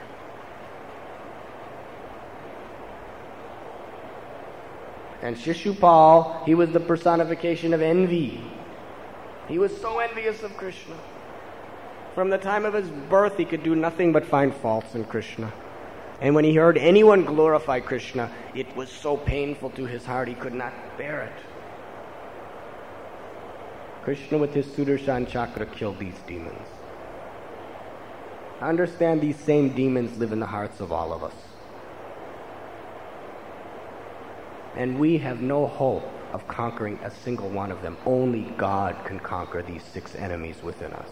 And 5.22 5.36
Shishupal, 5.36 6.46
he 6.46 6.54
was 6.54 6.72
the 6.72 6.80
personification 6.80 7.74
of 7.74 7.82
envy. 7.82 8.42
He 9.48 9.58
was 9.58 9.76
so 9.80 10.00
envious 10.00 10.44
of 10.44 10.56
Krishna. 10.58 10.96
From 12.14 12.30
the 12.30 12.38
time 12.38 12.66
of 12.66 12.74
his 12.74 12.90
birth, 12.90 13.38
he 13.38 13.46
could 13.46 13.64
do 13.64 13.76
nothing 13.76 14.12
but 14.12 14.26
find 14.26 14.54
faults 14.54 14.96
in 14.96 15.06
Krishna. 15.06 15.52
And 16.20 16.34
when 16.34 16.44
he 16.44 16.56
heard 16.56 16.78
anyone 16.78 17.24
glorify 17.24 17.80
Krishna, 17.80 18.32
it 18.56 18.76
was 18.76 18.90
so 18.92 19.18
painful 19.18 19.70
to 19.72 19.86
his 19.86 20.06
heart 20.06 20.28
he 20.28 20.34
could 20.34 20.54
not 20.54 20.74
bear 20.98 21.22
it. 21.24 21.44
Krishna, 24.04 24.38
with 24.38 24.54
his 24.54 24.66
Sudarshan 24.68 25.28
chakra, 25.28 25.66
killed 25.66 26.00
these 26.00 26.18
demons. 26.26 26.68
Understand 28.62 29.22
these 29.22 29.38
same 29.38 29.70
demons 29.70 30.18
live 30.18 30.32
in 30.32 30.40
the 30.40 30.46
hearts 30.46 30.80
of 30.80 30.92
all 30.92 31.14
of 31.14 31.24
us. 31.24 31.36
And 34.76 35.00
we 35.00 35.18
have 35.20 35.42
no 35.42 35.68
hope 35.68 36.08
of 36.34 36.48
conquering 36.48 37.00
a 37.04 37.12
single 37.12 37.50
one 37.50 37.72
of 37.72 37.82
them. 37.82 37.98
Only 38.06 38.42
God 38.58 38.96
can 39.06 39.20
conquer 39.20 39.62
these 39.62 39.84
six 39.84 40.16
enemies 40.16 40.62
within 40.64 40.92
us. 40.94 41.10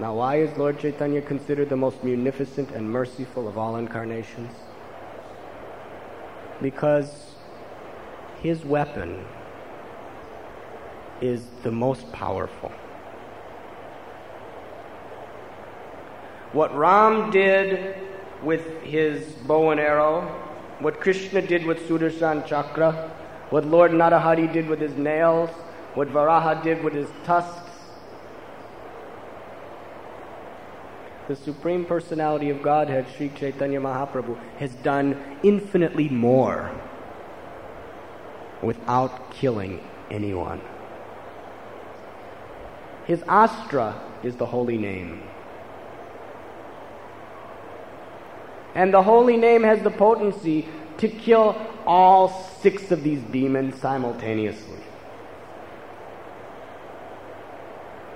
Now, 0.00 0.14
why 0.14 0.36
is 0.36 0.56
Lord 0.58 0.78
Chaitanya 0.78 1.22
considered 1.22 1.68
the 1.68 1.76
most 1.76 2.02
munificent 2.02 2.70
and 2.72 2.90
merciful 2.90 3.46
of 3.48 3.56
all 3.56 3.76
incarnations? 3.76 4.52
Because 6.60 7.34
his 8.42 8.64
weapon 8.64 9.24
is 11.20 11.46
the 11.62 11.70
most 11.70 12.10
powerful. 12.12 12.72
What 16.54 16.72
Ram 16.72 17.32
did 17.32 17.96
with 18.40 18.64
his 18.84 19.24
bow 19.48 19.70
and 19.70 19.80
arrow, 19.80 20.20
what 20.78 21.00
Krishna 21.00 21.42
did 21.42 21.66
with 21.66 21.80
Sudarshan 21.88 22.46
Chakra, 22.46 23.10
what 23.50 23.64
Lord 23.64 23.90
Narahari 23.90 24.52
did 24.52 24.68
with 24.68 24.78
his 24.78 24.96
nails, 24.96 25.50
what 25.94 26.06
Varaha 26.10 26.62
did 26.62 26.84
with 26.84 26.92
his 26.94 27.08
tusks, 27.24 27.72
the 31.26 31.34
Supreme 31.34 31.84
Personality 31.84 32.50
of 32.50 32.62
Godhead, 32.62 33.06
Sri 33.16 33.30
Chaitanya 33.30 33.80
Mahaprabhu, 33.80 34.38
has 34.58 34.72
done 34.76 35.20
infinitely 35.42 36.08
more 36.08 36.70
without 38.62 39.32
killing 39.32 39.82
anyone. 40.08 40.60
His 43.06 43.24
astra 43.26 44.00
is 44.22 44.36
the 44.36 44.46
holy 44.46 44.78
name. 44.78 45.20
And 48.74 48.92
the 48.92 49.02
holy 49.02 49.36
name 49.36 49.62
has 49.62 49.82
the 49.82 49.90
potency 49.90 50.66
to 50.98 51.08
kill 51.08 51.56
all 51.86 52.28
six 52.60 52.90
of 52.90 53.02
these 53.02 53.20
demons 53.30 53.80
simultaneously. 53.80 54.78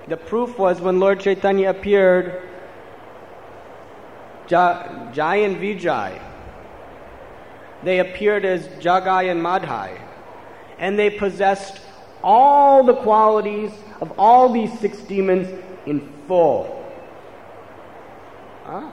The 0.07 0.17
proof 0.17 0.57
was 0.57 0.81
when 0.81 0.99
Lord 0.99 1.19
Chaitanya 1.19 1.69
appeared, 1.69 2.41
Jai 4.47 5.35
and 5.35 5.57
Vijay, 5.57 6.19
they 7.83 7.99
appeared 7.99 8.43
as 8.43 8.67
Jagai 8.79 9.29
and 9.31 9.41
Madhai, 9.41 10.01
and 10.79 10.97
they 10.97 11.11
possessed 11.11 11.79
all 12.23 12.83
the 12.83 12.95
qualities 12.95 13.71
of 14.01 14.11
all 14.17 14.51
these 14.51 14.77
six 14.79 14.97
demons 14.97 15.47
in 15.85 16.11
full. 16.27 16.83
Huh? 18.63 18.89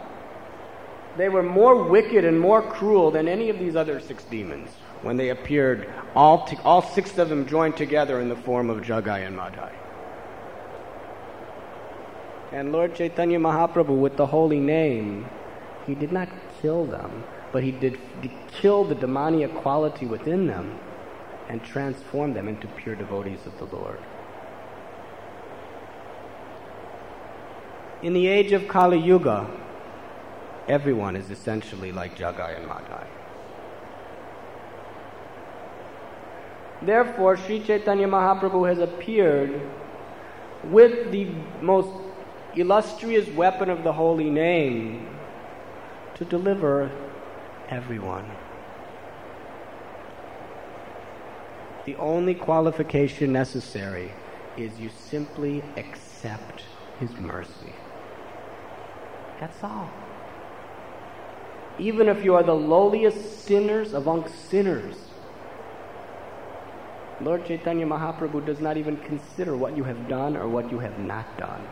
They 1.16 1.28
were 1.28 1.42
more 1.42 1.82
wicked 1.82 2.24
and 2.24 2.38
more 2.38 2.62
cruel 2.62 3.10
than 3.10 3.26
any 3.26 3.48
of 3.48 3.58
these 3.58 3.74
other 3.74 4.00
six 4.00 4.24
demons 4.24 4.70
when 5.02 5.16
they 5.16 5.30
appeared, 5.30 5.88
all, 6.14 6.46
t- 6.46 6.58
all 6.64 6.82
six 6.82 7.16
of 7.16 7.28
them 7.28 7.46
joined 7.46 7.76
together 7.76 8.20
in 8.20 8.28
the 8.28 8.36
form 8.36 8.68
of 8.68 8.78
Jagai 8.82 9.26
and 9.26 9.36
Madhai. 9.36 9.72
And 12.52 12.72
Lord 12.72 12.94
Chaitanya 12.94 13.38
Mahaprabhu, 13.38 13.98
with 13.98 14.16
the 14.16 14.26
holy 14.26 14.60
name, 14.60 15.28
he 15.86 15.94
did 15.94 16.12
not 16.12 16.28
kill 16.60 16.84
them, 16.84 17.24
but 17.52 17.62
he 17.62 17.72
did, 17.72 17.98
kill 18.52 18.84
the 18.84 18.94
demoniac 18.94 19.54
quality 19.54 20.06
within 20.06 20.46
them 20.46 20.78
and 21.48 21.62
transform 21.62 22.34
them 22.34 22.48
into 22.48 22.66
pure 22.68 22.94
devotees 22.94 23.46
of 23.46 23.58
the 23.58 23.66
Lord. 23.66 23.98
In 28.02 28.12
the 28.12 28.26
age 28.26 28.52
of 28.52 28.68
Kali 28.68 28.98
Yuga, 28.98 29.48
everyone 30.68 31.16
is 31.16 31.30
essentially 31.30 31.92
like 31.92 32.16
Jagai 32.16 32.56
and 32.56 32.68
Madhai. 32.68 33.06
Therefore, 36.82 37.36
Sri 37.36 37.60
Chaitanya 37.60 38.06
Mahaprabhu 38.06 38.68
has 38.68 38.78
appeared 38.78 39.60
with 40.64 41.10
the 41.10 41.26
most 41.62 41.88
illustrious 42.54 43.28
weapon 43.30 43.70
of 43.70 43.82
the 43.82 43.92
holy 43.92 44.30
name 44.30 45.08
to 46.14 46.24
deliver 46.24 46.90
everyone. 47.68 48.30
The 51.84 51.96
only 51.96 52.34
qualification 52.34 53.32
necessary 53.32 54.12
is 54.56 54.78
you 54.78 54.90
simply 54.90 55.62
accept 55.76 56.64
His 56.98 57.12
mercy. 57.12 57.72
That's 59.38 59.62
all. 59.62 59.88
Even 61.78 62.08
if 62.08 62.24
you 62.24 62.34
are 62.34 62.42
the 62.42 62.54
lowliest 62.54 63.44
sinners 63.44 63.92
among 63.92 64.28
sinners, 64.28 64.96
Lord 67.20 67.46
Chaitanya 67.46 67.86
Mahaprabhu 67.86 68.44
does 68.44 68.60
not 68.60 68.76
even 68.76 68.96
consider 68.98 69.56
what 69.56 69.76
you 69.76 69.84
have 69.84 70.08
done 70.08 70.36
or 70.36 70.48
what 70.48 70.70
you 70.70 70.78
have 70.78 70.98
not 70.98 71.38
done. 71.38 71.66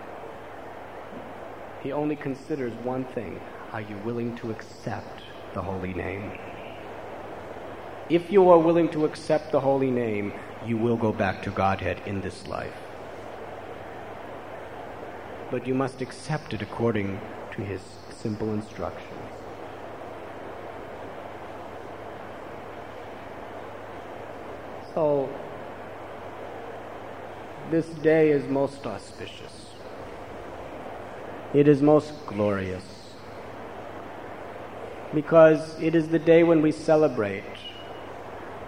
He 1.83 1.93
only 1.93 2.17
considers 2.17 2.73
one 2.83 3.05
thing 3.05 3.41
are 3.73 3.81
you 3.81 3.97
willing 4.05 4.37
to 4.37 4.51
accept 4.51 5.23
the 5.53 5.61
holy 5.63 5.93
name? 5.93 6.33
If 8.09 8.31
you 8.31 8.49
are 8.51 8.59
willing 8.59 8.91
to 8.91 9.05
accept 9.05 9.53
the 9.53 9.61
holy 9.61 9.91
name, 9.91 10.33
you 10.67 10.77
will 10.77 10.97
go 10.97 11.13
back 11.13 11.43
to 11.43 11.51
Godhead 11.51 12.01
in 12.07 12.21
this 12.21 12.47
life. 12.47 12.77
But 15.51 15.67
you 15.67 15.75
must 15.75 16.01
accept 16.03 16.55
it 16.55 16.63
according 16.63 17.21
to 17.53 17.63
his 17.63 17.81
simple 18.11 18.53
instructions. 18.53 19.14
So, 24.95 25.29
this 27.73 27.87
day 27.87 28.31
is 28.31 28.49
most 28.49 28.87
auspicious. 28.87 29.67
It 31.53 31.67
is 31.67 31.83
most 31.83 32.13
glorious. 32.27 32.85
Because 35.13 35.81
it 35.81 35.97
is 35.97 36.09
the 36.09 36.21
day 36.21 36.45
when 36.45 36.63
we 36.63 36.71
celebrate 36.71 37.43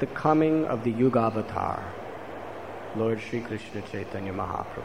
the 0.01 0.07
coming 0.07 0.65
of 0.67 0.83
the 0.83 0.91
Yuga 0.91 1.21
Avatar, 1.21 1.85
Lord 2.97 3.21
Sri 3.21 3.41
Krishna 3.41 3.83
Chaitanya 3.83 4.33
Mahaprabhu. 4.33 4.83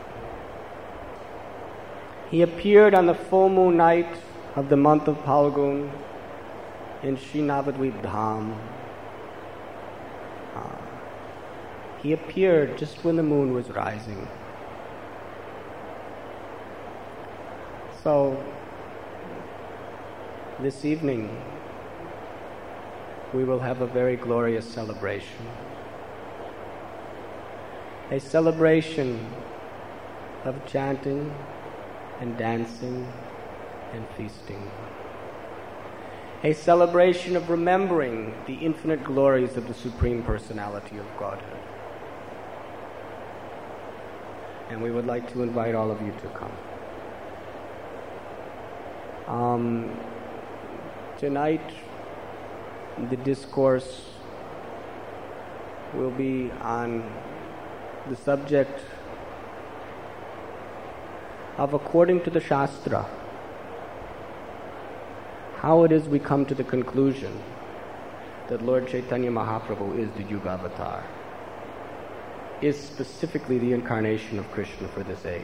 He 2.29 2.43
appeared 2.43 2.93
on 2.93 3.07
the 3.07 3.15
full 3.15 3.49
moon 3.49 3.77
night 3.77 4.15
of 4.55 4.69
the 4.69 4.77
month 4.77 5.07
of 5.07 5.17
Phalgun 5.23 5.91
in 7.01 7.17
Sri 7.17 7.41
Navadvip 7.41 7.99
Dham. 8.03 8.55
Uh, 10.55 10.81
he 12.01 12.13
appeared 12.13 12.77
just 12.77 13.03
when 13.03 13.15
the 13.15 13.23
moon 13.23 13.53
was 13.53 13.69
rising. 13.69 14.27
So, 18.03 18.43
this 20.59 20.83
evening, 20.83 21.29
we 23.33 23.43
will 23.43 23.59
have 23.59 23.81
a 23.81 23.87
very 23.87 24.15
glorious 24.15 24.65
celebration. 24.67 25.45
A 28.09 28.19
celebration 28.19 29.25
of 30.43 30.65
chanting 30.65 31.33
and 32.19 32.37
dancing 32.37 33.07
and 33.93 34.07
feasting. 34.17 34.71
A 36.43 36.53
celebration 36.53 37.35
of 37.35 37.51
remembering 37.51 38.33
the 38.47 38.55
infinite 38.55 39.03
glories 39.03 39.55
of 39.55 39.67
the 39.67 39.75
Supreme 39.75 40.23
Personality 40.23 40.97
of 40.97 41.05
Godhead. 41.19 41.59
And 44.71 44.81
we 44.81 44.89
would 44.89 45.05
like 45.05 45.29
to 45.33 45.43
invite 45.43 45.75
all 45.75 45.91
of 45.91 46.01
you 46.01 46.13
to 46.13 46.27
come. 46.29 46.51
Um, 49.27 49.99
tonight, 51.17 51.73
the 53.09 53.17
discourse 53.17 54.11
will 55.93 56.11
be 56.11 56.51
on 56.61 57.03
the 58.07 58.15
subject 58.15 58.79
of 61.57 61.73
according 61.73 62.23
to 62.23 62.29
the 62.29 62.39
Shastra, 62.39 63.09
how 65.57 65.83
it 65.83 65.91
is 65.91 66.07
we 66.07 66.17
come 66.17 66.45
to 66.45 66.55
the 66.55 66.63
conclusion 66.63 67.43
that 68.47 68.61
Lord 68.61 68.87
Chaitanya 68.87 69.31
Mahaprabhu 69.31 69.99
is 69.99 70.09
the 70.11 70.23
Yuga 70.23 70.51
Avatar, 70.51 71.03
is 72.61 72.79
specifically 72.79 73.57
the 73.57 73.73
incarnation 73.73 74.37
of 74.37 74.49
Krishna 74.51 74.87
for 74.89 75.03
this 75.03 75.25
age. 75.25 75.41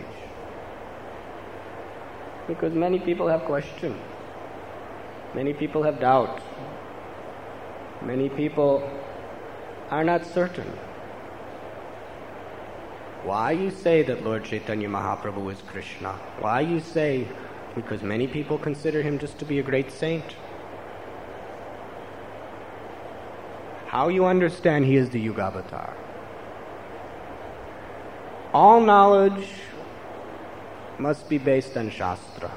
Because 2.48 2.74
many 2.74 3.00
people 3.00 3.28
have 3.28 3.42
questions. 3.46 3.98
Many 5.34 5.54
people 5.54 5.84
have 5.84 6.00
doubt. 6.00 6.42
Many 8.02 8.30
people 8.30 8.90
are 9.90 10.04
not 10.04 10.26
certain. 10.26 10.68
Why 13.24 13.52
you 13.52 13.72
say 13.72 14.04
that 14.04 14.24
Lord 14.24 14.46
Chaitanya 14.46 14.88
Mahaprabhu 14.88 15.52
is 15.52 15.62
Krishna? 15.64 16.14
Why 16.40 16.62
you 16.62 16.80
say 16.80 17.28
because 17.76 18.02
many 18.02 18.28
people 18.28 18.58
consider 18.58 19.02
him 19.02 19.20
just 19.20 19.38
to 19.40 19.46
be 19.46 19.60
a 19.60 19.64
great 19.64 19.92
saint? 19.92 20.36
How 23.88 24.08
you 24.08 24.26
understand 24.26 24.86
he 24.86 24.96
is 24.96 25.10
the 25.10 25.20
Yuga 25.20 25.44
Avatar? 25.44 26.07
All 28.54 28.80
knowledge 28.80 29.50
must 30.98 31.28
be 31.30 31.38
based 31.38 31.76
on 31.78 31.90
Shastra. 31.90 32.52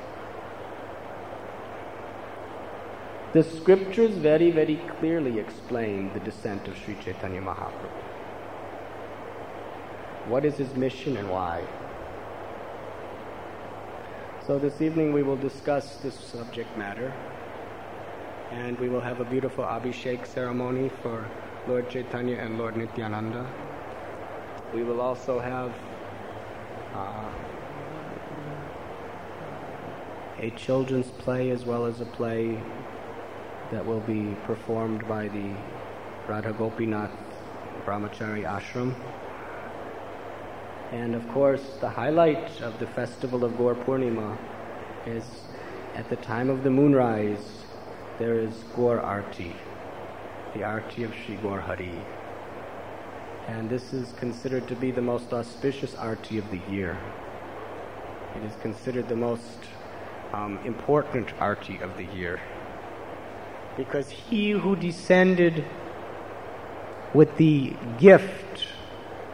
The 3.33 3.43
scriptures 3.45 4.13
very, 4.13 4.51
very 4.51 4.77
clearly 4.99 5.39
explain 5.39 6.13
the 6.15 6.21
descent 6.21 6.67
of 6.69 6.77
Sri 6.79 6.97
Chaitanya 7.03 7.41
Mahaprabhu. 7.41 7.91
What 10.27 10.45
is 10.45 10.57
his 10.57 10.75
mission 10.75 11.17
and 11.17 11.29
why? 11.31 11.65
So 14.47 14.59
this 14.59 14.81
evening 14.81 15.13
we 15.13 15.23
will 15.23 15.37
discuss 15.37 15.97
this 15.97 16.15
subject 16.15 16.77
matter 16.77 17.13
and 18.51 18.79
we 18.79 18.89
will 18.89 19.01
have 19.01 19.21
a 19.21 19.25
beautiful 19.25 19.65
Abhishek 19.65 20.27
ceremony 20.27 20.91
for 21.03 21.25
Lord 21.69 21.89
Chaitanya 21.89 22.37
and 22.37 22.59
Lord 22.59 22.77
Nityananda. 22.77 23.47
We 24.75 24.85
will 24.85 25.01
also 25.01 25.41
have 25.41 25.75
uh, 26.95 27.29
a 30.39 30.51
children's 30.51 31.11
play 31.11 31.51
as 31.51 31.65
well 31.65 31.87
as 31.87 32.01
a 32.01 32.05
play 32.05 32.61
that 33.73 33.85
will 33.85 34.01
be 34.01 34.37
performed 34.45 35.07
by 35.09 35.27
the 35.29 35.55
Radha 36.29 36.53
Gopinath 36.53 37.11
Brahmachari 37.85 38.45
Ashram. 38.45 38.95
And 40.93 41.17
of 41.17 41.29
course, 41.29 41.77
the 41.81 41.89
highlight 41.89 42.61
of 42.61 42.79
the 42.79 42.87
festival 42.87 43.45
of 43.45 43.57
Gaur 43.59 43.75
Purnima 43.75 44.39
is 45.07 45.25
at 45.97 46.09
the 46.09 46.17
time 46.17 46.49
of 46.49 46.63
the 46.63 46.71
moonrise, 46.71 47.65
there 48.19 48.39
is 48.39 48.53
Gaur 48.77 49.01
Arti, 49.01 49.55
the 50.55 50.63
Arti 50.63 51.03
of 51.03 51.13
Sri 51.25 51.37
Gaur 51.37 51.61
Hari. 51.61 51.93
And 53.49 53.69
this 53.69 53.93
is 53.93 54.13
considered 54.13 54.69
to 54.69 54.77
be 54.77 54.91
the 54.91 55.03
most 55.03 55.33
auspicious 55.33 55.95
Arti 55.95 56.39
of 56.39 56.51
the 56.51 56.61
year. 56.71 56.99
It 58.37 58.45
is 58.45 58.53
considered 58.63 59.09
the 59.09 59.17
most 59.17 59.59
um, 60.33 60.59
important 60.65 61.33
Arti 61.41 61.79
of 61.79 61.97
the 61.97 62.05
year. 62.05 62.41
Because 63.77 64.11
he 64.11 64.51
who 64.51 64.77
descended 64.77 65.65
with 67.13 67.37
the 67.37 67.75
gift 67.99 68.67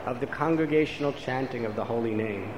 of 0.07 0.21
the 0.21 0.27
congregational 0.27 1.12
chanting 1.12 1.66
of 1.66 1.77
the 1.77 1.85
holy 1.85 2.14
name. 2.14 2.55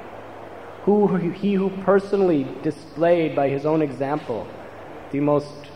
Who, 0.84 1.16
he 1.16 1.54
who 1.54 1.70
personally 1.82 2.46
displayed 2.62 3.34
by 3.34 3.48
his 3.48 3.66
own 3.66 3.82
example 3.82 4.46
the 5.10 5.20
most 5.20 5.70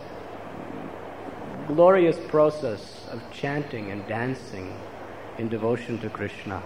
glorious 1.67 2.17
process 2.27 3.07
of 3.11 3.21
chanting 3.31 3.91
and 3.91 4.07
dancing 4.07 4.77
in 5.37 5.49
devotion 5.49 5.99
to 5.99 6.09
Krishna. 6.09 6.61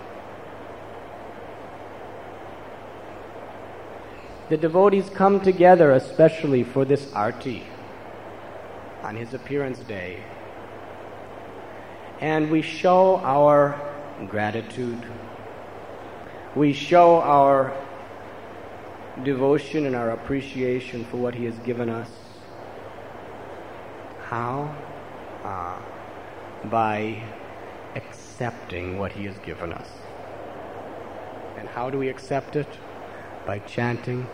The 4.50 4.58
devotees 4.58 5.10
come 5.10 5.42
together 5.42 5.92
especially 5.92 6.64
for 6.64 6.86
this 6.86 7.12
arti 7.14 7.64
on 9.04 9.16
his 9.16 9.34
appearance 9.34 9.80
day. 9.80 10.24
And 12.20 12.50
we 12.50 12.62
show 12.62 13.18
our 13.18 13.80
gratitude. 14.30 15.06
We 16.56 16.74
show 16.74 17.22
our 17.22 17.74
devotion 19.24 19.86
and 19.86 19.96
our 19.96 20.12
appreciation 20.12 21.06
for 21.06 21.18
what 21.18 21.36
He 21.36 21.46
has 21.46 21.58
given 21.60 21.90
us. 21.90 22.10
How? 24.26 24.76
Uh, 25.44 25.80
by 26.70 27.24
accepting 27.98 28.98
what 28.98 29.12
He 29.12 29.26
has 29.26 29.38
given 29.40 29.74
us. 29.74 29.90
And 31.58 31.68
how 31.68 31.90
do 31.90 31.98
we 31.98 32.08
accept 32.10 32.56
it? 32.56 32.68
By 33.46 33.60
chanting, 33.60 34.28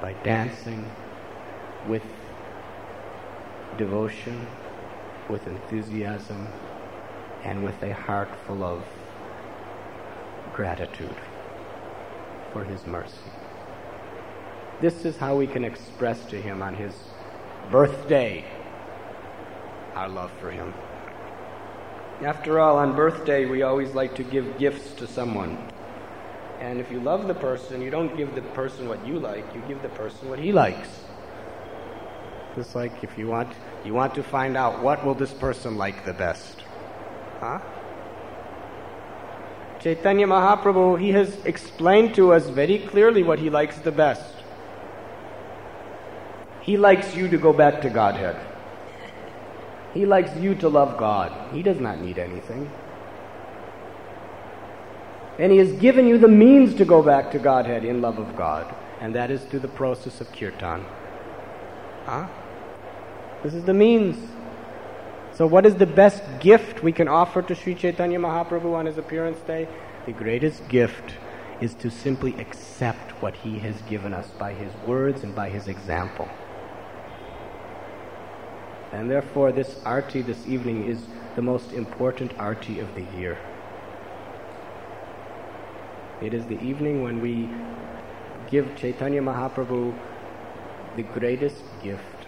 by 0.00 0.12
dancing, 0.24 0.88
with 1.88 2.02
devotion, 3.78 4.46
with 5.28 5.46
enthusiasm, 5.46 6.46
and 7.44 7.64
with 7.64 7.82
a 7.82 7.94
heart 7.94 8.28
full 8.46 8.62
of 8.62 8.82
gratitude 10.52 11.16
for 12.52 12.64
His 12.64 12.86
mercy. 12.86 13.30
This 14.80 15.04
is 15.04 15.16
how 15.16 15.36
we 15.36 15.46
can 15.46 15.64
express 15.64 16.24
to 16.26 16.40
Him 16.40 16.62
on 16.62 16.74
His 16.74 16.94
birthday 17.70 18.44
our 19.94 20.08
love 20.08 20.30
for 20.40 20.50
Him. 20.50 20.72
After 22.22 22.60
all, 22.60 22.76
on 22.76 22.94
birthday, 22.94 23.46
we 23.46 23.62
always 23.62 23.94
like 23.94 24.14
to 24.16 24.22
give 24.22 24.58
gifts 24.58 24.92
to 24.94 25.06
someone. 25.06 25.56
And 26.60 26.78
if 26.78 26.92
you 26.92 27.00
love 27.00 27.26
the 27.26 27.34
person, 27.34 27.80
you 27.80 27.90
don't 27.90 28.14
give 28.14 28.34
the 28.34 28.42
person 28.42 28.88
what 28.88 29.06
you 29.06 29.18
like, 29.18 29.44
you 29.54 29.62
give 29.66 29.80
the 29.80 29.88
person 29.88 30.28
what 30.28 30.38
he 30.38 30.52
likes. 30.52 30.88
Just 32.54 32.74
like 32.74 33.02
if 33.02 33.16
you 33.16 33.28
want 33.28 33.52
you 33.84 33.94
want 33.94 34.14
to 34.16 34.22
find 34.22 34.56
out 34.56 34.82
what 34.82 35.04
will 35.04 35.14
this 35.14 35.32
person 35.32 35.78
like 35.78 36.04
the 36.04 36.12
best. 36.12 36.62
Huh? 37.38 37.60
Chaitanya 39.80 40.26
Mahaprabhu, 40.26 41.00
he 41.00 41.12
has 41.12 41.42
explained 41.46 42.14
to 42.16 42.34
us 42.34 42.50
very 42.50 42.80
clearly 42.80 43.22
what 43.22 43.38
he 43.38 43.48
likes 43.48 43.78
the 43.78 43.92
best. 43.92 44.34
He 46.60 46.76
likes 46.76 47.16
you 47.16 47.28
to 47.28 47.38
go 47.38 47.54
back 47.54 47.80
to 47.80 47.88
Godhead. 47.88 48.36
He 49.94 50.06
likes 50.06 50.34
you 50.36 50.54
to 50.56 50.68
love 50.68 50.98
God. 50.98 51.54
He 51.54 51.62
does 51.62 51.80
not 51.80 52.00
need 52.00 52.18
anything. 52.18 52.70
And 55.38 55.50
He 55.50 55.58
has 55.58 55.72
given 55.72 56.06
you 56.06 56.18
the 56.18 56.28
means 56.28 56.74
to 56.74 56.84
go 56.84 57.02
back 57.02 57.30
to 57.32 57.38
Godhead 57.38 57.84
in 57.84 58.00
love 58.00 58.18
of 58.18 58.36
God, 58.36 58.72
and 59.00 59.14
that 59.14 59.30
is 59.30 59.42
through 59.44 59.60
the 59.60 59.68
process 59.68 60.20
of 60.20 60.30
kirtan. 60.32 60.84
Huh? 62.04 62.28
This 63.42 63.54
is 63.54 63.64
the 63.64 63.74
means. 63.74 64.16
So, 65.34 65.46
what 65.46 65.64
is 65.64 65.76
the 65.76 65.86
best 65.86 66.22
gift 66.40 66.82
we 66.82 66.92
can 66.92 67.08
offer 67.08 67.40
to 67.40 67.54
Sri 67.54 67.74
Chaitanya 67.74 68.18
Mahaprabhu 68.18 68.74
on 68.74 68.86
his 68.86 68.98
appearance 68.98 69.38
day? 69.40 69.68
The 70.06 70.12
greatest 70.12 70.68
gift 70.68 71.14
is 71.60 71.74
to 71.74 71.90
simply 71.90 72.38
accept 72.38 73.12
what 73.22 73.36
he 73.36 73.58
has 73.60 73.80
given 73.82 74.12
us 74.12 74.28
by 74.38 74.52
his 74.52 74.72
words 74.86 75.22
and 75.22 75.34
by 75.34 75.48
his 75.48 75.68
example. 75.68 76.28
And 78.92 79.10
therefore, 79.10 79.52
this 79.52 79.76
arti 79.84 80.22
this 80.22 80.46
evening 80.46 80.84
is 80.84 81.06
the 81.36 81.42
most 81.42 81.72
important 81.72 82.32
arti 82.38 82.80
of 82.80 82.94
the 82.94 83.04
year. 83.16 83.38
It 86.20 86.34
is 86.34 86.46
the 86.46 86.58
evening 86.66 87.02
when 87.02 87.20
we 87.20 87.54
give 88.50 88.76
Chaitanya 88.76 89.22
Mahaprabhu 89.22 89.98
the 90.96 91.02
greatest 91.02 91.62
gift 91.82 92.26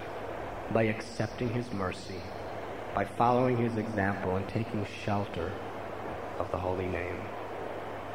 by 0.70 0.84
accepting 0.84 1.50
his 1.50 1.72
mercy 1.72 2.22
by 2.94 3.04
following 3.04 3.56
his 3.56 3.76
example 3.76 4.36
and 4.36 4.46
taking 4.48 4.84
shelter 4.84 5.52
of 6.38 6.50
the 6.50 6.58
holy 6.58 6.86
name, 6.86 7.26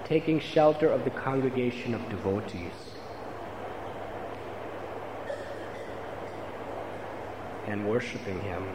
taking 0.05 0.39
shelter 0.39 0.89
of 0.89 1.03
the 1.03 1.09
congregation 1.09 1.93
of 1.95 2.09
devotees. 2.09 2.96
And 7.67 7.87
worshiping 7.87 8.41
him 8.41 8.65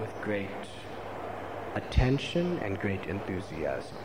with 0.00 0.12
great 0.22 0.50
attention 1.74 2.58
and 2.60 2.78
great 2.80 3.04
enthusiasm. 3.06 3.96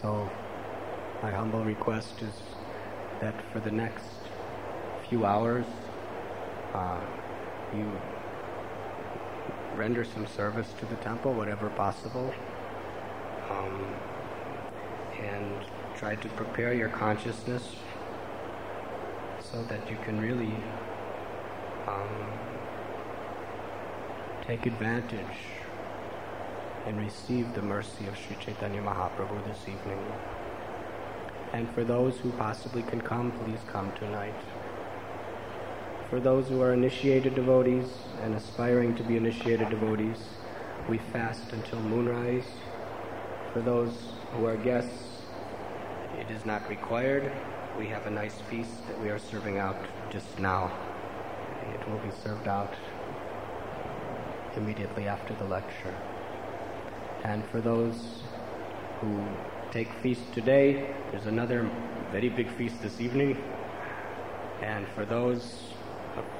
So, 0.00 0.30
my 1.22 1.30
humble 1.30 1.62
request 1.62 2.22
is 2.22 2.32
that 3.20 3.34
for 3.52 3.60
the 3.60 3.70
next 3.70 4.04
few 5.08 5.26
hours, 5.26 5.66
uh, 6.72 7.00
you 7.76 7.90
render 9.76 10.04
some 10.04 10.26
service 10.26 10.72
to 10.78 10.86
the 10.86 10.96
temple, 10.96 11.32
whatever 11.34 11.68
possible, 11.70 12.32
um, 13.50 13.94
and 15.18 15.54
try 15.96 16.14
to 16.14 16.28
prepare 16.30 16.72
your 16.72 16.88
consciousness 16.88 17.74
so 19.50 19.62
that 19.64 19.90
you 19.90 19.96
can 20.04 20.20
really 20.20 20.54
um, 21.88 22.32
take 24.46 24.66
advantage 24.66 25.38
and 26.86 26.98
receive 26.98 27.52
the 27.54 27.62
mercy 27.62 28.06
of 28.06 28.16
Sri 28.16 28.36
Chaitanya 28.40 28.80
Mahaprabhu 28.80 29.44
this 29.44 29.60
evening. 29.62 30.00
And 31.52 31.68
for 31.70 31.82
those 31.82 32.18
who 32.18 32.30
possibly 32.32 32.82
can 32.82 33.00
come, 33.00 33.32
please 33.32 33.58
come 33.66 33.92
tonight. 33.98 34.34
For 36.08 36.20
those 36.20 36.48
who 36.48 36.62
are 36.62 36.72
initiated 36.72 37.34
devotees 37.34 37.88
and 38.22 38.34
aspiring 38.34 38.94
to 38.96 39.02
be 39.02 39.16
initiated 39.16 39.68
devotees, 39.68 40.18
we 40.88 40.98
fast 41.12 41.52
until 41.52 41.80
moonrise. 41.80 42.46
For 43.52 43.60
those 43.60 44.12
who 44.32 44.44
are 44.46 44.56
guests, 44.56 45.22
it 46.18 46.30
is 46.30 46.46
not 46.46 46.68
required. 46.68 47.32
We 47.78 47.86
have 47.88 48.06
a 48.06 48.10
nice 48.10 48.40
feast 48.50 48.86
that 48.88 49.00
we 49.00 49.08
are 49.10 49.18
serving 49.18 49.58
out 49.58 49.76
just 50.10 50.38
now. 50.38 50.70
It 51.74 51.88
will 51.88 51.98
be 51.98 52.10
served 52.22 52.48
out 52.48 52.74
immediately 54.56 55.06
after 55.08 55.34
the 55.34 55.44
lecture. 55.44 55.94
And 57.24 57.44
for 57.46 57.60
those 57.60 58.22
who 59.00 59.24
take 59.70 59.92
feast 60.02 60.32
today, 60.32 60.94
there's 61.10 61.26
another 61.26 61.68
very 62.10 62.28
big 62.28 62.50
feast 62.50 62.82
this 62.82 63.00
evening. 63.00 63.42
And 64.60 64.86
for 64.88 65.04
those 65.04 65.70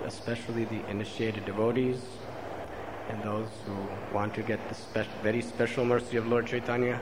especially 0.05 0.65
the 0.65 0.85
initiated 0.89 1.45
devotees. 1.45 2.01
And 3.09 3.23
those 3.23 3.49
who 3.67 4.15
want 4.15 4.35
to 4.35 4.43
get 4.43 4.61
the 4.69 4.75
spe- 4.75 5.09
very 5.23 5.43
special 5.43 5.85
mercy 5.85 6.17
of 6.17 6.27
Lord 6.27 6.47
Chaitanya, 6.47 7.01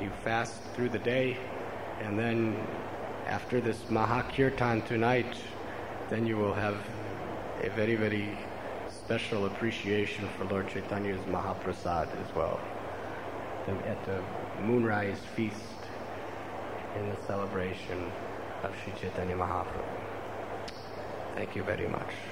you 0.00 0.10
fast 0.24 0.62
through 0.74 0.88
the 0.88 0.98
day, 0.98 1.36
and 2.00 2.18
then 2.18 2.56
after 3.26 3.60
this 3.60 3.78
Mahakirtan 3.88 4.86
tonight, 4.86 5.36
then 6.08 6.26
you 6.26 6.36
will 6.36 6.54
have 6.54 6.76
a 7.62 7.70
very, 7.70 7.94
very 7.94 8.36
special 8.88 9.46
appreciation 9.46 10.28
for 10.36 10.44
Lord 10.44 10.68
Chaitanya's 10.68 11.24
Mahaprasad 11.26 12.08
as 12.22 12.34
well. 12.34 12.60
At 13.86 14.04
the 14.06 14.20
moonrise 14.62 15.20
feast 15.36 15.56
in 16.96 17.08
the 17.08 17.16
celebration 17.26 18.10
of 18.62 18.74
Sri 18.82 18.92
Chaitanya 19.00 19.36
Mahaprabhu. 19.36 19.84
Thank 21.36 21.54
you 21.54 21.62
very 21.62 21.88
much. 21.88 22.29